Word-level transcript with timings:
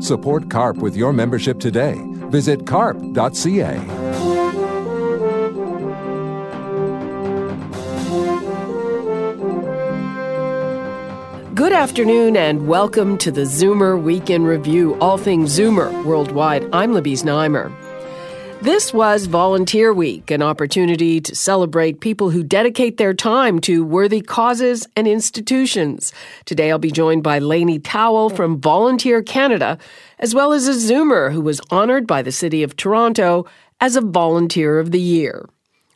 Support 0.00 0.48
CARP 0.48 0.76
with 0.76 0.96
your 0.96 1.12
membership 1.12 1.58
today. 1.58 1.96
Visit 2.30 2.66
carp.ca. 2.66 3.78
Good 11.54 11.72
afternoon 11.72 12.36
and 12.36 12.68
welcome 12.68 13.18
to 13.18 13.32
the 13.32 13.40
Zoomer 13.40 14.00
Week 14.00 14.30
in 14.30 14.44
Review, 14.44 14.96
all 15.00 15.18
things 15.18 15.58
Zoomer 15.58 16.04
worldwide. 16.04 16.68
I'm 16.72 16.94
Libby 16.94 17.14
Znaimer. 17.14 17.87
This 18.60 18.92
was 18.92 19.26
Volunteer 19.26 19.94
Week, 19.94 20.32
an 20.32 20.42
opportunity 20.42 21.20
to 21.20 21.36
celebrate 21.36 22.00
people 22.00 22.30
who 22.30 22.42
dedicate 22.42 22.96
their 22.96 23.14
time 23.14 23.60
to 23.60 23.84
worthy 23.84 24.20
causes 24.20 24.84
and 24.96 25.06
institutions. 25.06 26.12
Today 26.44 26.72
I'll 26.72 26.78
be 26.80 26.90
joined 26.90 27.22
by 27.22 27.38
Lainie 27.38 27.78
Towell 27.78 28.30
from 28.30 28.60
Volunteer 28.60 29.22
Canada, 29.22 29.78
as 30.18 30.34
well 30.34 30.52
as 30.52 30.66
a 30.66 30.72
Zoomer 30.72 31.32
who 31.32 31.40
was 31.40 31.60
honored 31.70 32.04
by 32.08 32.20
the 32.20 32.32
City 32.32 32.64
of 32.64 32.74
Toronto 32.74 33.46
as 33.80 33.94
a 33.94 34.00
Volunteer 34.00 34.80
of 34.80 34.90
the 34.90 35.00
Year. 35.00 35.48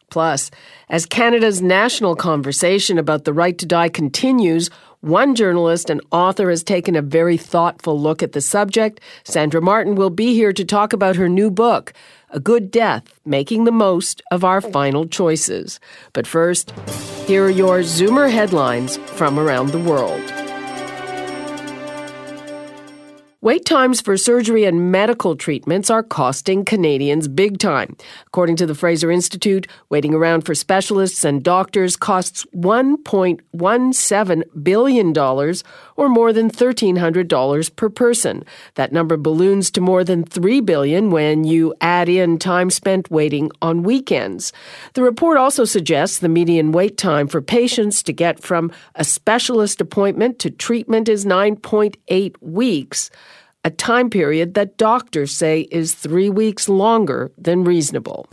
Plus, 0.08 0.50
as 0.88 1.04
Canada's 1.04 1.60
national 1.60 2.14
conversation 2.14 2.96
about 2.96 3.24
the 3.24 3.32
right 3.32 3.58
to 3.58 3.66
die 3.66 3.88
continues, 3.88 4.70
one 5.00 5.34
journalist 5.34 5.90
and 5.90 6.00
author 6.12 6.48
has 6.48 6.62
taken 6.62 6.94
a 6.94 7.02
very 7.02 7.36
thoughtful 7.36 7.98
look 7.98 8.22
at 8.22 8.32
the 8.32 8.40
subject. 8.40 9.00
Sandra 9.24 9.60
Martin 9.60 9.96
will 9.96 10.10
be 10.10 10.32
here 10.32 10.52
to 10.52 10.64
talk 10.64 10.92
about 10.92 11.16
her 11.16 11.28
new 11.28 11.50
book, 11.50 11.92
A 12.34 12.40
Good 12.40 12.70
Death 12.70 13.20
Making 13.26 13.64
the 13.64 13.72
Most 13.72 14.22
of 14.30 14.42
Our 14.42 14.62
Final 14.62 15.06
Choices. 15.06 15.78
But 16.14 16.26
first, 16.26 16.72
here 17.26 17.44
are 17.44 17.50
your 17.50 17.80
Zoomer 17.80 18.32
headlines 18.32 18.96
from 18.96 19.38
around 19.38 19.68
the 19.68 19.78
world. 19.78 20.41
Wait 23.44 23.64
times 23.64 24.00
for 24.00 24.16
surgery 24.16 24.64
and 24.64 24.92
medical 24.92 25.34
treatments 25.34 25.90
are 25.90 26.04
costing 26.04 26.64
Canadians 26.64 27.26
big 27.26 27.58
time. 27.58 27.96
According 28.28 28.54
to 28.54 28.66
the 28.66 28.74
Fraser 28.76 29.10
Institute, 29.10 29.66
waiting 29.88 30.14
around 30.14 30.42
for 30.42 30.54
specialists 30.54 31.24
and 31.24 31.42
doctors 31.42 31.96
costs 31.96 32.46
$1.17 32.54 34.42
billion 34.62 35.18
or 35.18 36.08
more 36.08 36.32
than 36.32 36.52
$1,300 36.52 37.74
per 37.74 37.88
person. 37.88 38.44
That 38.76 38.92
number 38.92 39.16
balloons 39.16 39.72
to 39.72 39.80
more 39.80 40.04
than 40.04 40.22
3 40.22 40.60
billion 40.60 41.10
when 41.10 41.42
you 41.42 41.74
add 41.80 42.08
in 42.08 42.38
time 42.38 42.70
spent 42.70 43.10
waiting 43.10 43.50
on 43.60 43.82
weekends. 43.82 44.52
The 44.94 45.02
report 45.02 45.36
also 45.36 45.64
suggests 45.64 46.20
the 46.20 46.28
median 46.28 46.70
wait 46.70 46.96
time 46.96 47.26
for 47.26 47.42
patients 47.42 48.04
to 48.04 48.12
get 48.12 48.40
from 48.40 48.70
a 48.94 49.02
specialist 49.02 49.80
appointment 49.80 50.38
to 50.38 50.48
treatment 50.48 51.08
is 51.08 51.24
9.8 51.24 52.36
weeks 52.40 53.10
a 53.64 53.70
time 53.70 54.10
period 54.10 54.54
that 54.54 54.76
doctors 54.76 55.32
say 55.32 55.68
is 55.70 55.94
three 55.94 56.28
weeks 56.28 56.68
longer 56.68 57.30
than 57.38 57.62
reasonable. 57.62 58.26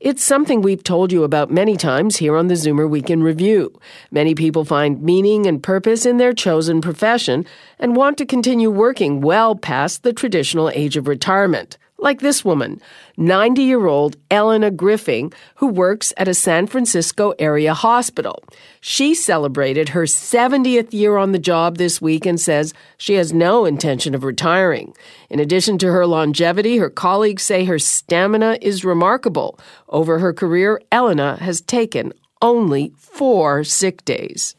It's 0.00 0.22
something 0.22 0.60
we've 0.60 0.84
told 0.84 1.12
you 1.12 1.24
about 1.24 1.50
many 1.50 1.78
times 1.78 2.18
here 2.18 2.36
on 2.36 2.48
the 2.48 2.54
Zoomer 2.54 2.86
Week 2.86 3.08
in 3.08 3.22
Review. 3.22 3.72
Many 4.10 4.34
people 4.34 4.66
find 4.66 5.02
meaning 5.02 5.46
and 5.46 5.62
purpose 5.62 6.04
in 6.04 6.18
their 6.18 6.34
chosen 6.34 6.82
profession 6.82 7.46
and 7.78 7.96
want 7.96 8.18
to 8.18 8.26
continue 8.26 8.70
working 8.70 9.22
well 9.22 9.56
past 9.56 10.02
the 10.02 10.12
traditional 10.12 10.68
age 10.68 10.98
of 10.98 11.08
retirement 11.08 11.78
like 12.04 12.20
this 12.20 12.44
woman, 12.44 12.80
90 13.16 13.62
year 13.62 13.86
old 13.86 14.16
Elena 14.30 14.70
Griffing, 14.70 15.32
who 15.56 15.66
works 15.66 16.12
at 16.16 16.28
a 16.28 16.34
San 16.34 16.66
Francisco 16.66 17.34
area 17.38 17.74
hospital. 17.74 18.44
She 18.80 19.14
celebrated 19.14 19.88
her 19.88 20.02
70th 20.02 20.92
year 20.92 21.16
on 21.16 21.32
the 21.32 21.38
job 21.38 21.78
this 21.78 22.00
week 22.00 22.26
and 22.26 22.38
says 22.40 22.74
she 22.98 23.14
has 23.14 23.32
no 23.32 23.64
intention 23.64 24.14
of 24.14 24.22
retiring. 24.22 24.94
In 25.30 25.40
addition 25.40 25.78
to 25.78 25.90
her 25.90 26.06
longevity, 26.06 26.76
her 26.76 26.90
colleagues 26.90 27.42
say 27.42 27.64
her 27.64 27.78
stamina 27.78 28.58
is 28.60 28.84
remarkable. 28.84 29.58
Over 29.88 30.18
her 30.18 30.32
career, 30.32 30.80
Elena 30.92 31.36
has 31.40 31.60
taken 31.62 32.12
only 32.42 32.92
four 32.98 33.64
sick 33.64 34.04
days. 34.04 34.54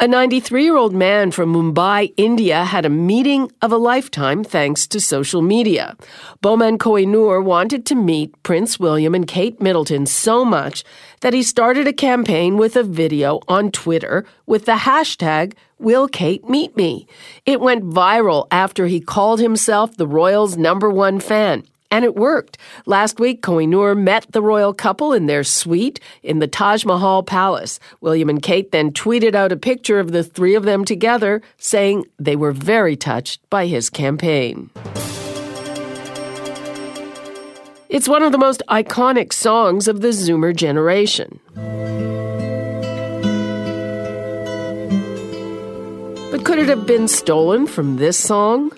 A 0.00 0.08
93 0.08 0.64
year 0.64 0.76
old 0.76 0.92
man 0.92 1.30
from 1.30 1.54
Mumbai, 1.54 2.12
India, 2.16 2.64
had 2.64 2.84
a 2.84 2.90
meeting 2.90 3.52
of 3.62 3.70
a 3.70 3.76
lifetime 3.76 4.42
thanks 4.42 4.88
to 4.88 5.00
social 5.00 5.40
media. 5.40 5.96
Boman 6.42 6.78
Kohinoor 6.78 7.44
wanted 7.44 7.86
to 7.86 7.94
meet 7.94 8.42
Prince 8.42 8.80
William 8.80 9.14
and 9.14 9.28
Kate 9.28 9.60
Middleton 9.60 10.06
so 10.06 10.44
much 10.44 10.82
that 11.20 11.32
he 11.32 11.44
started 11.44 11.86
a 11.86 11.92
campaign 11.92 12.56
with 12.56 12.74
a 12.74 12.82
video 12.82 13.38
on 13.46 13.70
Twitter 13.70 14.26
with 14.46 14.64
the 14.64 14.72
hashtag 14.72 15.54
Will 15.78 16.08
Kate 16.08 16.48
Meet 16.48 16.76
Me? 16.76 17.06
It 17.46 17.60
went 17.60 17.84
viral 17.84 18.48
after 18.50 18.86
he 18.88 19.00
called 19.00 19.38
himself 19.38 19.96
the 19.96 20.08
royals' 20.08 20.56
number 20.56 20.90
one 20.90 21.20
fan. 21.20 21.62
And 21.94 22.04
it 22.04 22.16
worked. 22.16 22.58
Last 22.86 23.20
week, 23.20 23.40
Kohinoor 23.40 23.96
met 23.96 24.26
the 24.32 24.42
royal 24.42 24.74
couple 24.74 25.12
in 25.12 25.26
their 25.26 25.44
suite 25.44 26.00
in 26.24 26.40
the 26.40 26.48
Taj 26.48 26.84
Mahal 26.84 27.22
Palace. 27.22 27.78
William 28.00 28.28
and 28.28 28.42
Kate 28.42 28.72
then 28.72 28.90
tweeted 28.90 29.36
out 29.36 29.52
a 29.52 29.56
picture 29.56 30.00
of 30.00 30.10
the 30.10 30.24
three 30.24 30.56
of 30.56 30.64
them 30.64 30.84
together, 30.84 31.40
saying 31.56 32.04
they 32.18 32.34
were 32.34 32.50
very 32.50 32.96
touched 32.96 33.48
by 33.48 33.68
his 33.68 33.90
campaign. 33.90 34.70
It's 37.88 38.08
one 38.08 38.24
of 38.24 38.32
the 38.32 38.38
most 38.38 38.60
iconic 38.68 39.32
songs 39.32 39.86
of 39.86 40.00
the 40.00 40.08
Zoomer 40.08 40.52
generation. 40.52 41.38
But 46.32 46.44
could 46.44 46.58
it 46.58 46.68
have 46.68 46.88
been 46.88 47.06
stolen 47.06 47.68
from 47.68 47.98
this 47.98 48.18
song? 48.18 48.72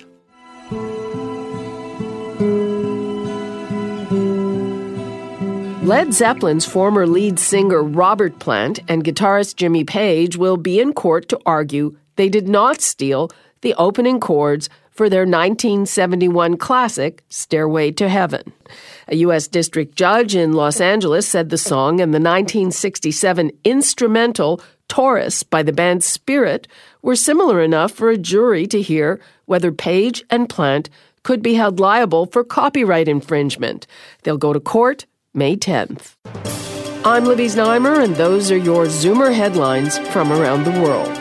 Led 5.86 6.12
Zeppelin's 6.12 6.64
former 6.64 7.06
lead 7.06 7.38
singer 7.38 7.80
Robert 7.80 8.40
Plant 8.40 8.80
and 8.88 9.04
guitarist 9.04 9.54
Jimmy 9.54 9.84
Page 9.84 10.36
will 10.36 10.56
be 10.56 10.80
in 10.80 10.92
court 10.92 11.28
to 11.28 11.38
argue 11.46 11.96
they 12.16 12.28
did 12.28 12.48
not 12.48 12.80
steal 12.80 13.30
the 13.60 13.72
opening 13.74 14.18
chords 14.18 14.68
for 14.90 15.08
their 15.08 15.20
1971 15.20 16.56
classic, 16.56 17.22
Stairway 17.28 17.92
to 17.92 18.08
Heaven. 18.08 18.52
A 19.06 19.14
U.S. 19.18 19.46
district 19.46 19.94
judge 19.94 20.34
in 20.34 20.54
Los 20.54 20.80
Angeles 20.80 21.28
said 21.28 21.50
the 21.50 21.56
song 21.56 22.00
and 22.00 22.12
the 22.12 22.18
1967 22.18 23.52
instrumental 23.62 24.60
Taurus 24.88 25.44
by 25.44 25.62
the 25.62 25.72
band 25.72 26.02
Spirit 26.02 26.66
were 27.00 27.14
similar 27.14 27.60
enough 27.60 27.92
for 27.92 28.10
a 28.10 28.18
jury 28.18 28.66
to 28.66 28.82
hear 28.82 29.20
whether 29.44 29.70
Page 29.70 30.24
and 30.30 30.48
Plant 30.48 30.90
could 31.22 31.42
be 31.42 31.54
held 31.54 31.78
liable 31.78 32.26
for 32.26 32.42
copyright 32.42 33.06
infringement. 33.06 33.86
They'll 34.24 34.36
go 34.36 34.52
to 34.52 34.58
court 34.58 35.06
May 35.36 35.54
10th. 35.54 36.14
I'm 37.04 37.26
Libby 37.26 37.44
Znaimer, 37.44 38.02
and 38.02 38.16
those 38.16 38.50
are 38.50 38.56
your 38.56 38.86
Zoomer 38.86 39.34
headlines 39.34 39.98
from 40.08 40.32
around 40.32 40.64
the 40.64 40.80
world. 40.80 41.14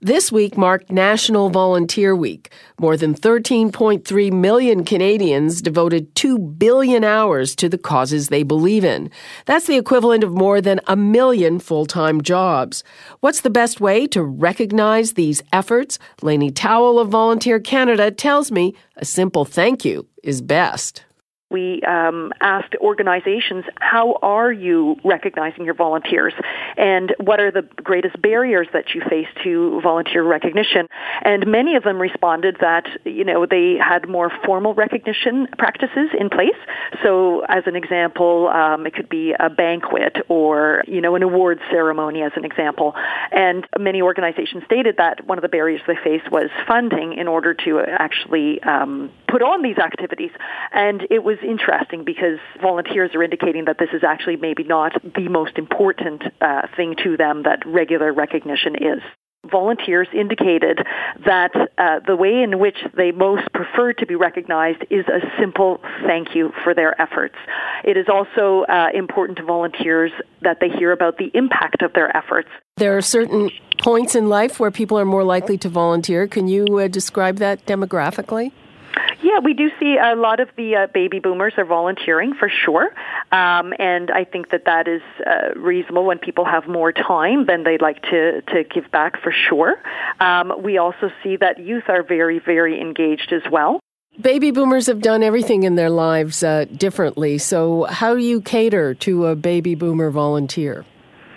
This 0.00 0.30
week 0.30 0.56
marked 0.56 0.92
National 0.92 1.50
Volunteer 1.50 2.14
Week. 2.14 2.52
More 2.78 2.96
than 2.96 3.12
13.3 3.12 4.32
million 4.32 4.84
Canadians 4.84 5.60
devoted 5.60 6.14
2 6.14 6.38
billion 6.38 7.02
hours 7.02 7.56
to 7.56 7.68
the 7.68 7.76
causes 7.76 8.28
they 8.28 8.44
believe 8.44 8.84
in. 8.84 9.10
That's 9.46 9.66
the 9.66 9.76
equivalent 9.76 10.22
of 10.22 10.30
more 10.30 10.60
than 10.60 10.80
a 10.86 10.94
million 10.94 11.58
full 11.58 11.86
time 11.86 12.22
jobs. 12.22 12.84
What's 13.18 13.40
the 13.40 13.50
best 13.50 13.80
way 13.80 14.06
to 14.06 14.22
recognize 14.22 15.14
these 15.14 15.42
efforts? 15.52 15.98
Lainie 16.22 16.54
Towell 16.54 17.00
of 17.00 17.08
Volunteer 17.08 17.58
Canada 17.58 18.12
tells 18.12 18.52
me 18.52 18.76
a 18.96 19.04
simple 19.04 19.44
thank 19.44 19.84
you 19.84 20.06
is 20.22 20.40
best. 20.40 21.02
We 21.50 21.80
um, 21.82 22.32
asked 22.40 22.74
organizations, 22.80 23.64
how 23.80 24.18
are 24.22 24.52
you 24.52 24.96
recognizing 25.04 25.64
your 25.64 25.74
volunteers? 25.74 26.34
And 26.76 27.14
what 27.18 27.40
are 27.40 27.50
the 27.50 27.62
greatest 27.82 28.20
barriers 28.20 28.68
that 28.72 28.94
you 28.94 29.02
face 29.08 29.28
to 29.44 29.80
volunteer 29.82 30.22
recognition? 30.24 30.88
And 31.22 31.46
many 31.46 31.76
of 31.76 31.84
them 31.84 31.98
responded 31.98 32.58
that, 32.60 32.86
you 33.04 33.24
know, 33.24 33.46
they 33.46 33.76
had 33.76 34.08
more 34.08 34.30
formal 34.44 34.74
recognition 34.74 35.48
practices 35.56 36.10
in 36.18 36.28
place. 36.28 36.58
So 37.02 37.40
as 37.48 37.64
an 37.66 37.76
example, 37.76 38.48
um, 38.48 38.86
it 38.86 38.94
could 38.94 39.08
be 39.08 39.34
a 39.38 39.48
banquet 39.48 40.18
or, 40.28 40.84
you 40.86 41.00
know, 41.00 41.14
an 41.14 41.22
awards 41.22 41.62
ceremony 41.70 42.22
as 42.22 42.32
an 42.36 42.44
example. 42.44 42.94
And 43.32 43.66
many 43.78 44.02
organizations 44.02 44.64
stated 44.64 44.96
that 44.98 45.26
one 45.26 45.38
of 45.38 45.42
the 45.42 45.48
barriers 45.48 45.80
they 45.86 45.96
faced 46.04 46.30
was 46.30 46.50
funding 46.66 47.14
in 47.14 47.26
order 47.26 47.54
to 47.54 47.80
actually 47.80 48.62
um, 48.62 49.10
put 49.28 49.42
on 49.42 49.62
these 49.62 49.78
activities. 49.78 50.30
And 50.72 51.06
it 51.10 51.22
was 51.22 51.38
interesting 51.42 52.04
because 52.04 52.38
volunteers 52.60 53.10
are 53.14 53.22
indicating 53.22 53.66
that 53.66 53.78
this 53.78 53.90
is 53.92 54.02
actually 54.02 54.36
maybe 54.36 54.64
not 54.64 54.92
the 55.02 55.28
most 55.28 55.58
important 55.58 56.22
uh, 56.40 56.62
thing 56.76 56.96
to 57.04 57.16
them 57.16 57.42
that 57.44 57.64
regular 57.66 58.12
recognition 58.12 58.74
is 58.74 59.02
volunteers 59.50 60.08
indicated 60.12 60.78
that 61.24 61.50
uh, 61.78 62.00
the 62.06 62.16
way 62.16 62.42
in 62.42 62.58
which 62.58 62.76
they 62.96 63.12
most 63.12 63.50
prefer 63.52 63.92
to 63.92 64.06
be 64.06 64.14
recognized 64.14 64.84
is 64.90 65.06
a 65.06 65.20
simple 65.38 65.80
thank 66.06 66.34
you 66.34 66.52
for 66.64 66.74
their 66.74 67.00
efforts. 67.00 67.36
It 67.84 67.96
is 67.96 68.06
also 68.08 68.64
uh, 68.68 68.88
important 68.92 69.38
to 69.38 69.44
volunteers 69.44 70.12
that 70.42 70.58
they 70.60 70.68
hear 70.68 70.92
about 70.92 71.18
the 71.18 71.30
impact 71.34 71.82
of 71.82 71.92
their 71.92 72.14
efforts. 72.16 72.48
There 72.76 72.96
are 72.96 73.02
certain 73.02 73.50
points 73.80 74.14
in 74.14 74.28
life 74.28 74.60
where 74.60 74.70
people 74.70 74.98
are 74.98 75.04
more 75.04 75.24
likely 75.24 75.56
to 75.58 75.68
volunteer. 75.68 76.26
Can 76.26 76.48
you 76.48 76.66
uh, 76.78 76.88
describe 76.88 77.36
that 77.36 77.64
demographically? 77.64 78.52
Yeah, 79.22 79.40
we 79.42 79.54
do 79.54 79.70
see 79.80 79.96
a 79.96 80.14
lot 80.14 80.40
of 80.40 80.48
the 80.56 80.76
uh, 80.76 80.86
baby 80.86 81.18
boomers 81.18 81.54
are 81.56 81.64
volunteering 81.64 82.34
for 82.34 82.48
sure, 82.48 82.86
um, 83.32 83.72
and 83.78 84.10
I 84.10 84.24
think 84.24 84.50
that 84.50 84.64
that 84.66 84.86
is 84.86 85.02
uh, 85.26 85.58
reasonable 85.58 86.04
when 86.04 86.18
people 86.18 86.44
have 86.44 86.68
more 86.68 86.92
time, 86.92 87.46
than 87.46 87.64
they'd 87.64 87.82
like 87.82 88.02
to 88.02 88.42
to 88.42 88.64
give 88.64 88.90
back 88.90 89.20
for 89.22 89.32
sure. 89.32 89.74
Um, 90.20 90.52
we 90.62 90.78
also 90.78 91.10
see 91.22 91.36
that 91.36 91.58
youth 91.58 91.84
are 91.88 92.02
very 92.02 92.38
very 92.38 92.80
engaged 92.80 93.32
as 93.32 93.42
well. 93.50 93.80
Baby 94.20 94.50
boomers 94.50 94.86
have 94.86 95.00
done 95.00 95.22
everything 95.22 95.62
in 95.62 95.76
their 95.76 95.90
lives 95.90 96.42
uh, 96.42 96.64
differently. 96.64 97.38
So, 97.38 97.84
how 97.84 98.14
do 98.14 98.20
you 98.20 98.40
cater 98.40 98.94
to 98.94 99.26
a 99.26 99.36
baby 99.36 99.74
boomer 99.74 100.10
volunteer? 100.10 100.84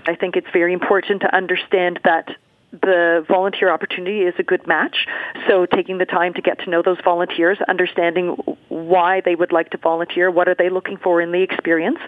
I 0.07 0.15
think 0.15 0.35
it's 0.35 0.47
very 0.51 0.73
important 0.73 1.21
to 1.21 1.35
understand 1.35 1.99
that 2.03 2.29
the 2.71 3.25
volunteer 3.27 3.69
opportunity 3.69 4.21
is 4.21 4.33
a 4.39 4.43
good 4.43 4.65
match. 4.65 5.07
So 5.47 5.65
taking 5.65 5.97
the 5.97 6.05
time 6.05 6.33
to 6.35 6.41
get 6.41 6.59
to 6.59 6.69
know 6.69 6.81
those 6.81 6.99
volunteers, 7.03 7.57
understanding 7.67 8.35
why 8.69 9.21
they 9.21 9.35
would 9.35 9.51
like 9.51 9.71
to 9.71 9.77
volunteer, 9.77 10.31
what 10.31 10.47
are 10.47 10.55
they 10.55 10.69
looking 10.69 10.97
for 10.97 11.21
in 11.21 11.31
the 11.31 11.41
experience. 11.41 11.99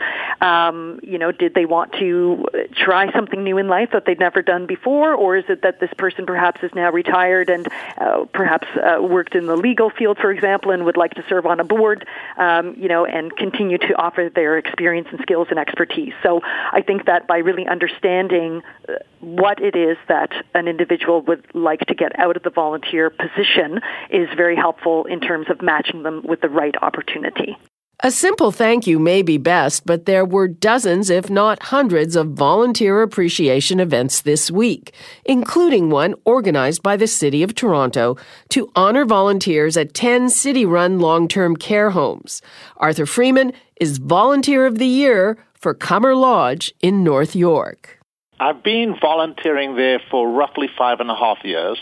Um, 0.42 1.00
you 1.04 1.18
know, 1.18 1.31
did 1.31 1.54
they 1.54 1.65
want 1.65 1.92
to 1.94 2.45
try 2.75 3.12
something 3.12 3.44
new 3.44 3.57
in 3.57 3.68
life 3.68 3.89
that 3.92 4.06
they'd 4.06 4.19
never 4.19 4.42
done 4.42 4.65
before, 4.65 5.13
or 5.13 5.36
is 5.38 5.45
it 5.50 5.62
that 5.63 5.80
this 5.80 5.92
person 5.98 6.25
perhaps 6.25 6.63
is 6.63 6.71
now 6.74 6.92
retired 6.92 7.50
and 7.50 7.68
uh, 7.98 8.25
perhaps 8.33 8.68
uh, 8.77 9.01
worked 9.01 9.36
in 9.36 9.48
the 9.48 9.56
legal 9.56 9.89
field, 9.89 10.18
for 10.18 10.31
example, 10.31 10.71
and 10.71 10.86
would 10.86 10.98
like 10.98 11.13
to 11.15 11.24
serve 11.27 11.45
on 11.45 11.60
a 11.60 11.63
board, 11.63 12.07
um, 12.38 12.74
you 12.77 12.88
know, 12.88 13.06
and 13.06 13.36
continue 13.36 13.77
to 13.77 13.94
offer 13.95 14.30
their 14.33 14.57
experience 14.57 15.07
and 15.12 15.19
skills 15.21 15.48
and 15.50 15.60
expertise. 15.60 16.13
So 16.24 16.42
I 16.44 16.81
think 16.81 17.06
that 17.06 17.27
by 17.27 17.38
really 17.38 17.68
understanding 17.68 18.62
uh, 18.88 18.94
what 19.23 19.61
it 19.61 19.75
is 19.75 19.97
that 20.07 20.31
an 20.53 20.67
individual 20.67 21.21
would 21.21 21.45
like 21.53 21.79
to 21.81 21.95
get 21.95 22.17
out 22.19 22.35
of 22.35 22.43
the 22.43 22.49
volunteer 22.49 23.09
position 23.09 23.79
is 24.09 24.27
very 24.35 24.55
helpful 24.55 25.05
in 25.05 25.19
terms 25.19 25.47
of 25.49 25.61
matching 25.61 26.03
them 26.03 26.21
with 26.27 26.41
the 26.41 26.49
right 26.49 26.75
opportunity. 26.81 27.57
A 28.05 28.11
simple 28.11 28.51
thank 28.51 28.85
you 28.85 28.99
may 28.99 29.21
be 29.21 29.37
best, 29.37 29.85
but 29.85 30.05
there 30.05 30.25
were 30.25 30.49
dozens, 30.49 31.09
if 31.09 31.29
not 31.29 31.63
hundreds, 31.63 32.17
of 32.17 32.31
volunteer 32.31 33.01
appreciation 33.01 33.79
events 33.79 34.19
this 34.19 34.51
week, 34.51 34.93
including 35.23 35.89
one 35.89 36.15
organized 36.25 36.83
by 36.83 36.97
the 36.97 37.07
City 37.07 37.43
of 37.43 37.55
Toronto 37.55 38.17
to 38.49 38.69
honor 38.75 39.05
volunteers 39.05 39.77
at 39.77 39.93
10 39.93 40.29
city 40.29 40.65
run 40.65 40.99
long 40.99 41.29
term 41.29 41.55
care 41.55 41.91
homes. 41.91 42.41
Arthur 42.75 43.05
Freeman 43.05 43.53
is 43.79 43.99
Volunteer 43.99 44.65
of 44.65 44.79
the 44.79 44.87
Year 44.87 45.37
for 45.53 45.73
Cummer 45.73 46.13
Lodge 46.13 46.73
in 46.81 47.05
North 47.05 47.37
York. 47.37 48.02
I've 48.43 48.61
been 48.61 48.97
volunteering 48.99 49.77
there 49.77 50.01
for 50.11 50.29
roughly 50.29 50.67
five 50.77 50.99
and 50.99 51.09
a 51.09 51.15
half 51.15 51.45
years. 51.45 51.77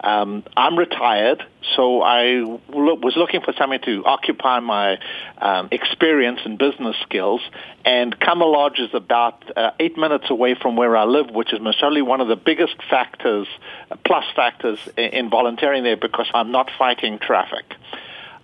Um, 0.00 0.44
I'm 0.54 0.78
retired, 0.78 1.42
so 1.76 2.02
I 2.02 2.42
was 2.68 3.14
looking 3.16 3.40
for 3.40 3.54
something 3.56 3.80
to 3.86 4.04
occupy 4.04 4.60
my 4.60 4.98
um, 5.38 5.68
experience 5.72 6.40
and 6.44 6.58
business 6.58 6.94
skills. 7.04 7.40
And 7.86 8.20
Cummer 8.20 8.44
Lodge 8.44 8.80
is 8.80 8.90
about 8.92 9.50
uh, 9.56 9.70
eight 9.80 9.96
minutes 9.96 10.26
away 10.28 10.54
from 10.60 10.76
where 10.76 10.94
I 10.94 11.04
live, 11.04 11.30
which 11.30 11.54
is 11.54 11.60
most 11.60 11.80
certainly 11.80 12.02
one 12.02 12.20
of 12.20 12.28
the 12.28 12.36
biggest 12.36 12.76
factors, 12.90 13.46
uh, 13.90 13.96
plus 14.04 14.26
factors 14.36 14.78
in, 14.98 15.04
in 15.04 15.30
volunteering 15.30 15.84
there 15.84 15.96
because 15.96 16.26
I'm 16.34 16.52
not 16.52 16.70
fighting 16.78 17.18
traffic 17.18 17.64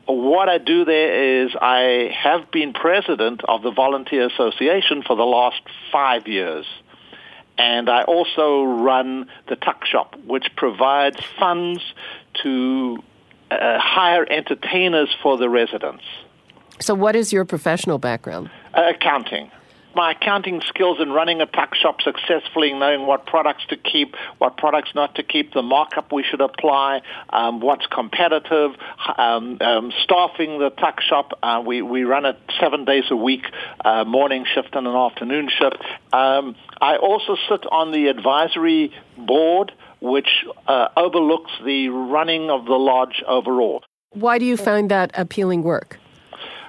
what 0.07 0.49
I 0.49 0.59
do 0.59 0.85
there 0.85 1.45
is 1.45 1.53
I 1.61 2.13
have 2.21 2.51
been 2.51 2.73
president 2.73 3.43
of 3.47 3.63
the 3.63 3.71
Volunteer 3.71 4.27
Association 4.27 5.05
for 5.07 5.15
the 5.15 5.23
last 5.23 5.61
five 5.93 6.27
years 6.27 6.67
and 7.59 7.89
I 7.89 8.03
also 8.03 8.65
run 8.65 9.29
the 9.49 9.57
Tuck 9.57 9.85
Shop, 9.85 10.17
which 10.27 10.47
provides 10.57 11.19
funds 11.39 11.83
to 12.43 12.99
uh, 13.51 13.79
hire 13.79 14.27
entertainers 14.31 15.15
for 15.23 15.37
the 15.37 15.49
residents. 15.49 16.05
So, 16.81 16.95
what 16.95 17.15
is 17.15 17.33
your 17.33 17.45
professional 17.45 17.99
background? 17.99 18.51
Uh, 18.73 18.93
accounting 18.95 19.51
my 19.95 20.13
accounting 20.13 20.63
skills 20.69 20.99
in 21.01 21.11
running 21.11 21.41
a 21.41 21.47
tuck 21.47 21.75
shop 21.75 22.01
successfully, 22.03 22.73
knowing 22.73 23.07
what 23.07 23.27
products 23.27 23.65
to 23.69 23.77
keep, 23.77 24.15
what 24.39 24.57
products 24.57 24.91
not 24.95 25.15
to 25.17 25.23
keep, 25.23 25.53
the 25.53 25.63
markup 25.63 26.13
we 26.13 26.23
should 26.23 26.41
apply, 26.41 27.03
um, 27.31 27.61
what's 27.61 27.87
competitive, 27.87 28.73
um, 29.17 29.59
um, 29.61 29.93
staffing 30.03 30.59
the 30.59 30.71
tuck 30.71 31.01
shop. 31.01 31.39
Uh, 31.43 31.63
we, 31.65 31.83
we 31.83 32.05
run 32.05 32.25
it 32.25 32.39
seven 32.61 32.85
days 32.85 33.05
a 33.11 33.17
week, 33.17 33.45
uh, 33.85 34.05
morning 34.05 34.45
shift 34.55 34.75
and 34.75 34.87
an 34.87 34.95
afternoon 34.95 35.49
shift. 35.49 35.77
Um, 36.13 36.57
I 36.81 36.97
also 36.97 37.37
sit 37.49 37.65
on 37.71 37.93
the 37.93 38.09
advisory 38.09 38.93
board, 39.17 39.73
which 40.01 40.29
uh, 40.67 40.89
overlooks 40.97 41.53
the 41.65 41.89
running 41.89 42.51
of 42.51 42.65
the 42.65 42.75
lodge 42.75 43.23
overall. 43.27 43.85
Why 44.13 44.39
do 44.39 44.45
you 44.45 44.57
find 44.57 44.91
that 44.91 45.13
appealing 45.15 45.63
work? 45.63 46.00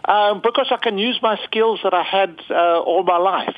Um, 0.05 0.41
because 0.41 0.67
I 0.71 0.77
can 0.77 0.97
use 0.97 1.19
my 1.21 1.37
skills 1.45 1.79
that 1.83 1.93
I 1.93 2.03
had 2.03 2.39
uh, 2.49 2.79
all 2.79 3.03
my 3.03 3.17
life. 3.17 3.55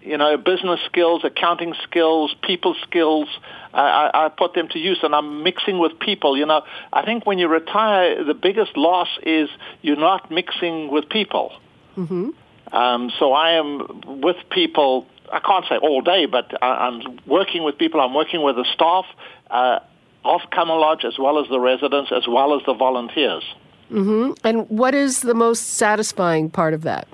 You 0.00 0.16
know, 0.16 0.36
business 0.36 0.78
skills, 0.86 1.22
accounting 1.24 1.74
skills, 1.82 2.34
people 2.42 2.76
skills. 2.82 3.28
I, 3.74 4.10
I 4.14 4.28
put 4.28 4.54
them 4.54 4.68
to 4.68 4.78
use, 4.78 4.98
and 5.02 5.14
I'm 5.14 5.42
mixing 5.42 5.78
with 5.78 5.98
people. 5.98 6.38
You 6.38 6.46
know, 6.46 6.62
I 6.92 7.04
think 7.04 7.26
when 7.26 7.38
you 7.38 7.48
retire, 7.48 8.24
the 8.24 8.34
biggest 8.34 8.76
loss 8.76 9.08
is 9.24 9.50
you're 9.82 9.96
not 9.96 10.30
mixing 10.30 10.90
with 10.90 11.08
people. 11.08 11.52
Mm-hmm. 11.96 12.30
Um, 12.72 13.10
so 13.18 13.32
I 13.32 13.52
am 13.52 14.20
with 14.22 14.36
people. 14.50 15.06
I 15.32 15.40
can't 15.40 15.64
say 15.68 15.76
all 15.76 16.00
day, 16.00 16.26
but 16.26 16.62
I, 16.62 16.86
I'm 16.86 17.18
working 17.26 17.64
with 17.64 17.76
people. 17.76 18.00
I'm 18.00 18.14
working 18.14 18.42
with 18.42 18.56
the 18.56 18.66
staff 18.72 19.04
uh, 19.50 19.80
of 20.24 20.42
Cummer 20.50 20.76
Lodge 20.76 21.04
as 21.04 21.18
well 21.18 21.42
as 21.42 21.48
the 21.48 21.58
residents, 21.58 22.12
as 22.12 22.26
well 22.28 22.54
as 22.58 22.64
the 22.66 22.74
volunteers. 22.74 23.42
Mm-hmm. 23.90 24.32
And 24.44 24.68
what 24.68 24.94
is 24.94 25.20
the 25.20 25.34
most 25.34 25.74
satisfying 25.74 26.50
part 26.50 26.74
of 26.74 26.82
that? 26.82 27.08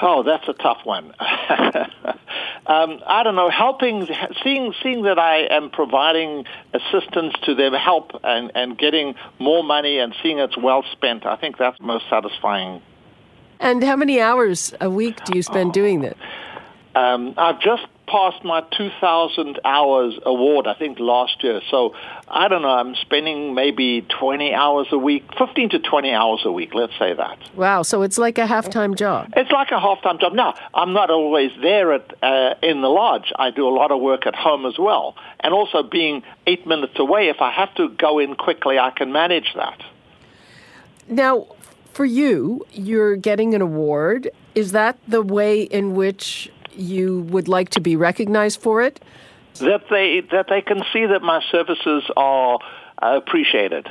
Oh, 0.00 0.22
that's 0.22 0.46
a 0.48 0.52
tough 0.52 0.78
one. 0.84 1.06
um, 2.66 3.00
I 3.06 3.22
don't 3.24 3.34
know. 3.34 3.50
Helping, 3.50 4.06
seeing, 4.44 4.72
seeing 4.82 5.02
that 5.02 5.18
I 5.18 5.46
am 5.50 5.70
providing 5.70 6.44
assistance 6.72 7.34
to 7.44 7.54
them, 7.54 7.72
help, 7.72 8.12
and, 8.22 8.52
and 8.54 8.78
getting 8.78 9.16
more 9.40 9.64
money, 9.64 9.98
and 9.98 10.14
seeing 10.22 10.38
it's 10.38 10.56
well 10.56 10.84
spent. 10.92 11.26
I 11.26 11.36
think 11.36 11.58
that's 11.58 11.80
most 11.80 12.04
satisfying. 12.08 12.80
And 13.58 13.82
how 13.82 13.96
many 13.96 14.20
hours 14.20 14.72
a 14.80 14.88
week 14.88 15.24
do 15.24 15.36
you 15.36 15.42
spend 15.42 15.70
oh. 15.70 15.72
doing 15.72 16.02
that? 16.02 16.16
Um, 16.94 17.34
I've 17.36 17.60
just 17.60 17.86
passed 18.10 18.42
my 18.44 18.62
2,000 18.76 19.60
hours 19.64 20.18
award, 20.24 20.66
I 20.66 20.74
think, 20.74 20.98
last 20.98 21.42
year. 21.44 21.60
So 21.70 21.94
I 22.26 22.48
don't 22.48 22.62
know, 22.62 22.68
I'm 22.70 22.94
spending 22.96 23.54
maybe 23.54 24.06
20 24.18 24.54
hours 24.54 24.88
a 24.90 24.98
week, 24.98 25.24
15 25.38 25.70
to 25.70 25.78
20 25.78 26.12
hours 26.12 26.40
a 26.44 26.52
week, 26.52 26.74
let's 26.74 26.92
say 26.98 27.14
that. 27.14 27.38
Wow, 27.54 27.82
so 27.82 28.02
it's 28.02 28.18
like 28.18 28.38
a 28.38 28.46
half-time 28.46 28.94
job. 28.94 29.32
It's 29.36 29.50
like 29.50 29.70
a 29.70 29.80
half-time 29.80 30.18
job. 30.18 30.32
Now, 30.32 30.54
I'm 30.74 30.92
not 30.92 31.10
always 31.10 31.50
there 31.60 31.92
at, 31.92 32.22
uh, 32.22 32.54
in 32.62 32.80
the 32.80 32.88
lodge. 32.88 33.32
I 33.36 33.50
do 33.50 33.68
a 33.68 33.74
lot 33.74 33.90
of 33.90 34.00
work 34.00 34.26
at 34.26 34.34
home 34.34 34.66
as 34.66 34.78
well. 34.78 35.14
And 35.40 35.52
also 35.54 35.82
being 35.82 36.22
eight 36.46 36.66
minutes 36.66 36.98
away, 36.98 37.28
if 37.28 37.40
I 37.40 37.52
have 37.52 37.74
to 37.76 37.90
go 37.90 38.18
in 38.18 38.34
quickly, 38.34 38.78
I 38.78 38.90
can 38.90 39.12
manage 39.12 39.52
that. 39.54 39.80
Now, 41.08 41.46
for 41.92 42.04
you, 42.04 42.64
you're 42.72 43.16
getting 43.16 43.54
an 43.54 43.62
award. 43.62 44.30
Is 44.54 44.72
that 44.72 44.98
the 45.08 45.22
way 45.22 45.62
in 45.62 45.94
which 45.94 46.50
you 46.76 47.22
would 47.30 47.48
like 47.48 47.70
to 47.70 47.80
be 47.80 47.96
recognized 47.96 48.60
for 48.60 48.82
it? 48.82 49.00
That 49.60 49.88
they 49.90 50.20
that 50.30 50.46
they 50.48 50.62
can 50.62 50.82
see 50.92 51.06
that 51.06 51.22
my 51.22 51.42
services 51.50 52.04
are 52.16 52.58
appreciated. 52.98 53.88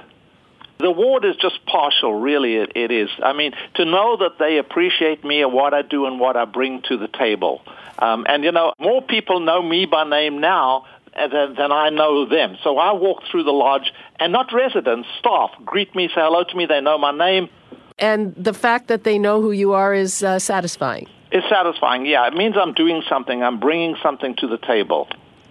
The 0.80 0.86
award 0.86 1.26
is 1.26 1.36
just 1.38 1.66
partial, 1.66 2.14
really, 2.14 2.58
it, 2.58 2.74
it 2.76 2.92
is. 2.92 3.10
I 3.24 3.34
mean, 3.34 3.54
to 3.76 3.86
know 3.86 4.18
that 4.18 4.38
they 4.38 4.60
appreciate 4.60 5.26
me 5.26 5.42
and 5.42 5.52
what 5.52 5.74
I 5.74 5.82
do 5.82 6.06
and 6.06 6.20
what 6.20 6.38
I 6.38 6.46
bring 6.46 6.84
to 6.84 6.98
the 6.98 7.08
table. 7.08 7.64
Um, 7.98 8.28
and, 8.30 8.44
you 8.44 8.52
know, 8.52 8.74
more 8.78 9.02
people 9.02 9.40
know 9.40 9.60
me 9.60 9.88
by 9.88 10.08
name 10.08 10.40
now 10.40 10.86
than, 11.16 11.56
than 11.56 11.72
I 11.72 11.90
know 11.90 12.28
them. 12.28 12.58
So 12.64 12.78
I 12.78 12.92
walk 12.94 13.24
through 13.32 13.46
the 13.46 13.52
lodge, 13.52 13.92
and 14.20 14.32
not 14.32 14.54
residents, 14.54 15.08
staff 15.18 15.50
greet 15.66 15.96
me, 15.96 16.10
say 16.10 16.22
hello 16.22 16.44
to 16.44 16.56
me, 16.56 16.68
they 16.68 16.80
know 16.80 17.00
my 17.00 17.12
name. 17.12 17.50
And 17.98 18.36
the 18.36 18.54
fact 18.54 18.88
that 18.90 19.04
they 19.04 19.18
know 19.18 19.42
who 19.42 19.52
you 19.52 19.74
are 19.74 19.96
is 19.96 20.22
uh, 20.22 20.38
satisfying. 20.38 21.08
It's 21.32 21.48
satisfying, 21.50 22.06
yeah. 22.06 22.28
It 22.28 22.34
means 22.34 22.56
I'm 22.58 22.74
doing 22.74 23.04
something, 23.10 23.44
I'm 23.44 23.60
bringing 23.60 23.96
something 24.02 24.36
to 24.38 24.48
the 24.48 24.58
table. 24.58 25.08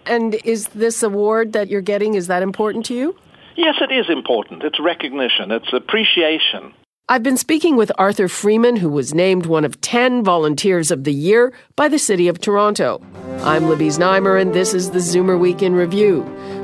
And 0.07 0.35
is 0.45 0.69
this 0.69 1.03
award 1.03 1.53
that 1.53 1.69
you're 1.69 1.83
getting, 1.83 2.15
is 2.15 2.29
that 2.29 2.43
important 2.43 2.87
to 2.87 2.95
you? 2.95 3.17
Yes, 3.57 3.77
it 3.81 3.93
is 3.93 4.09
important. 4.09 4.63
It's 4.63 4.79
recognition, 4.81 5.51
it's 5.51 5.73
appreciation. 5.73 6.73
I've 7.09 7.23
been 7.23 7.37
speaking 7.37 7.77
with 7.77 7.93
Arthur 7.99 8.27
Freeman, 8.27 8.77
who 8.77 8.89
was 8.89 9.15
named 9.15 9.47
one 9.47 9.65
of 9.65 9.81
10 9.81 10.25
Volunteers 10.25 10.91
of 10.91 11.05
the 11.05 11.13
Year 11.13 11.53
by 11.77 11.89
the 11.89 12.01
City 12.01 12.27
of 12.27 12.41
Toronto. 12.41 13.01
I'm 13.43 13.69
Libby 13.69 13.89
Znaimer, 13.89 14.41
and 14.41 14.53
this 14.53 14.75
is 14.75 14.91
the 14.91 14.99
Zoomer 14.99 15.39
Week 15.39 15.63
in 15.63 15.75
Review. 15.75 16.23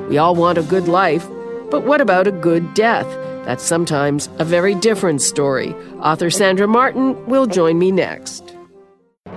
We 0.09 0.19
all 0.19 0.35
want 0.35 0.59
a 0.59 0.63
good 0.63 0.89
life, 0.89 1.29
but 1.71 1.85
what 1.85 2.01
about 2.01 2.27
a 2.27 2.33
good 2.33 2.75
death? 2.75 3.07
That's 3.45 3.63
sometimes 3.63 4.29
a 4.39 4.45
very 4.45 4.75
different 4.75 5.23
story. 5.23 5.75
Author 6.01 6.31
Sandra 6.31 6.67
Martin 6.67 7.25
will 7.27 7.47
join 7.47 7.79
me 7.79 7.93
next. 7.93 8.57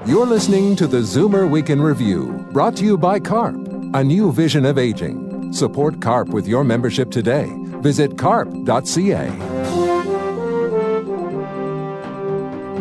You're 0.07 0.27
listening 0.27 0.75
to 0.75 0.85
the 0.85 0.97
Zoomer 0.99 1.49
Week 1.49 1.71
in 1.71 1.81
Review, 1.81 2.47
brought 2.51 2.75
to 2.77 2.85
you 2.85 2.95
by 2.95 3.19
CARP, 3.19 3.55
a 3.95 4.03
new 4.03 4.31
vision 4.31 4.63
of 4.63 4.77
aging. 4.77 5.51
Support 5.51 5.99
CARP 5.99 6.27
with 6.27 6.47
your 6.47 6.63
membership 6.63 7.09
today. 7.09 7.51
Visit 7.81 8.15
carp.ca. 8.15 9.29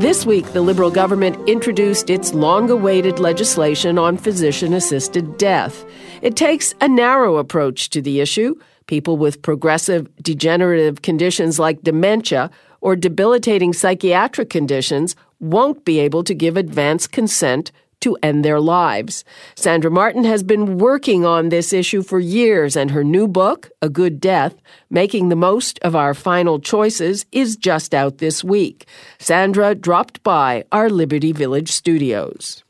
This 0.00 0.26
week, 0.26 0.52
the 0.52 0.60
Liberal 0.60 0.90
government 0.90 1.48
introduced 1.48 2.10
its 2.10 2.34
long 2.34 2.68
awaited 2.68 3.18
legislation 3.18 3.96
on 3.96 4.18
physician 4.18 4.74
assisted 4.74 5.38
death. 5.38 5.86
It 6.20 6.36
takes 6.36 6.74
a 6.82 6.88
narrow 6.88 7.38
approach 7.38 7.88
to 7.90 8.02
the 8.02 8.20
issue. 8.20 8.54
People 8.86 9.16
with 9.16 9.40
progressive 9.40 10.14
degenerative 10.16 11.00
conditions 11.00 11.58
like 11.58 11.82
dementia 11.82 12.50
or 12.82 12.94
debilitating 12.94 13.72
psychiatric 13.72 14.50
conditions 14.50 15.16
won't 15.44 15.84
be 15.84 16.00
able 16.00 16.24
to 16.24 16.34
give 16.34 16.56
advance 16.56 17.06
consent 17.06 17.70
to 18.00 18.18
end 18.22 18.44
their 18.44 18.60
lives. 18.60 19.24
Sandra 19.54 19.90
Martin 19.90 20.24
has 20.24 20.42
been 20.42 20.76
working 20.76 21.24
on 21.24 21.48
this 21.48 21.72
issue 21.72 22.02
for 22.02 22.20
years, 22.20 22.76
and 22.76 22.90
her 22.90 23.02
new 23.02 23.26
book, 23.26 23.70
A 23.80 23.88
Good 23.88 24.20
Death 24.20 24.56
Making 24.90 25.30
the 25.30 25.36
Most 25.36 25.78
of 25.80 25.96
Our 25.96 26.12
Final 26.12 26.58
Choices, 26.60 27.24
is 27.32 27.56
just 27.56 27.94
out 27.94 28.18
this 28.18 28.44
week. 28.44 28.86
Sandra 29.18 29.74
dropped 29.74 30.22
by 30.22 30.64
our 30.70 30.90
Liberty 30.90 31.32
Village 31.32 31.70
studios. 31.72 32.62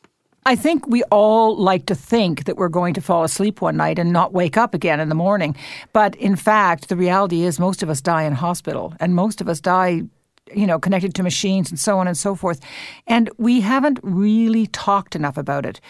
I 0.46 0.56
think 0.56 0.86
we 0.86 1.02
all 1.04 1.56
like 1.56 1.86
to 1.86 1.94
think 1.94 2.44
that 2.44 2.58
we're 2.58 2.68
going 2.68 2.92
to 2.94 3.00
fall 3.00 3.24
asleep 3.24 3.62
one 3.62 3.78
night 3.78 3.98
and 3.98 4.12
not 4.12 4.34
wake 4.34 4.58
up 4.58 4.74
again 4.74 5.00
in 5.00 5.08
the 5.08 5.14
morning. 5.14 5.56
But 5.94 6.14
in 6.16 6.36
fact, 6.36 6.88
the 6.88 6.96
reality 6.96 7.44
is 7.44 7.58
most 7.58 7.82
of 7.82 7.88
us 7.88 8.02
die 8.02 8.24
in 8.24 8.34
hospital, 8.34 8.94
and 9.00 9.14
most 9.14 9.40
of 9.40 9.48
us 9.48 9.60
die 9.60 10.02
you 10.52 10.66
know, 10.66 10.78
connected 10.78 11.14
to 11.14 11.22
machines 11.22 11.70
and 11.70 11.78
so 11.78 11.98
on 11.98 12.06
and 12.06 12.16
so 12.16 12.34
forth. 12.34 12.60
And 13.06 13.30
we 13.38 13.60
haven't 13.60 14.00
really 14.02 14.66
talked 14.68 15.16
enough 15.16 15.36
about 15.36 15.64
it. 15.64 15.80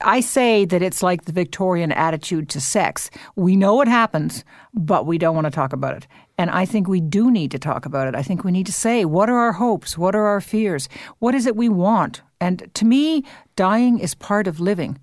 I 0.00 0.20
say 0.20 0.64
that 0.64 0.82
it's 0.82 1.02
like 1.02 1.26
the 1.26 1.32
Victorian 1.32 1.92
attitude 1.92 2.48
to 2.50 2.60
sex. 2.60 3.10
We 3.36 3.56
know 3.56 3.80
it 3.82 3.88
happens, 3.88 4.44
but 4.74 5.06
we 5.06 5.18
don't 5.18 5.34
want 5.34 5.46
to 5.46 5.50
talk 5.50 5.72
about 5.72 5.96
it. 5.96 6.06
And 6.38 6.50
I 6.50 6.64
think 6.64 6.88
we 6.88 7.00
do 7.00 7.30
need 7.30 7.50
to 7.52 7.58
talk 7.58 7.86
about 7.86 8.08
it. 8.08 8.14
I 8.14 8.22
think 8.22 8.42
we 8.42 8.52
need 8.52 8.66
to 8.66 8.72
say, 8.72 9.04
what 9.04 9.28
are 9.28 9.36
our 9.36 9.52
hopes? 9.52 9.98
What 9.98 10.14
are 10.14 10.26
our 10.26 10.40
fears? 10.40 10.88
What 11.18 11.34
is 11.34 11.46
it 11.46 11.56
we 11.56 11.68
want? 11.68 12.22
And 12.40 12.68
to 12.74 12.84
me, 12.84 13.24
dying 13.54 13.98
is 13.98 14.14
part 14.14 14.46
of 14.46 14.58
living. 14.58 14.98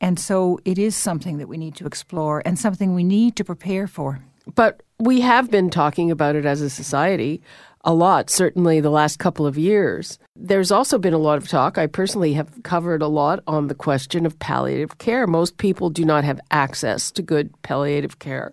And 0.00 0.20
so 0.20 0.60
it 0.64 0.78
is 0.78 0.94
something 0.94 1.38
that 1.38 1.48
we 1.48 1.56
need 1.56 1.74
to 1.76 1.86
explore 1.86 2.42
and 2.44 2.58
something 2.58 2.94
we 2.94 3.04
need 3.04 3.36
to 3.36 3.44
prepare 3.44 3.86
for. 3.86 4.20
But 4.54 4.82
we 4.98 5.22
have 5.22 5.50
been 5.50 5.70
talking 5.70 6.10
about 6.10 6.36
it 6.36 6.44
as 6.44 6.60
a 6.60 6.68
society 6.68 7.42
a 7.84 7.92
lot, 7.92 8.30
certainly 8.30 8.80
the 8.80 8.90
last 8.90 9.18
couple 9.18 9.46
of 9.46 9.58
years. 9.58 10.18
There's 10.34 10.72
also 10.72 10.98
been 10.98 11.12
a 11.12 11.18
lot 11.18 11.38
of 11.38 11.48
talk. 11.48 11.78
I 11.78 11.86
personally 11.86 12.32
have 12.32 12.62
covered 12.62 13.02
a 13.02 13.08
lot 13.08 13.42
on 13.46 13.68
the 13.68 13.74
question 13.74 14.26
of 14.26 14.38
palliative 14.38 14.98
care. 14.98 15.26
Most 15.26 15.58
people 15.58 15.90
do 15.90 16.04
not 16.04 16.24
have 16.24 16.40
access 16.50 17.10
to 17.12 17.22
good 17.22 17.50
palliative 17.62 18.18
care. 18.18 18.52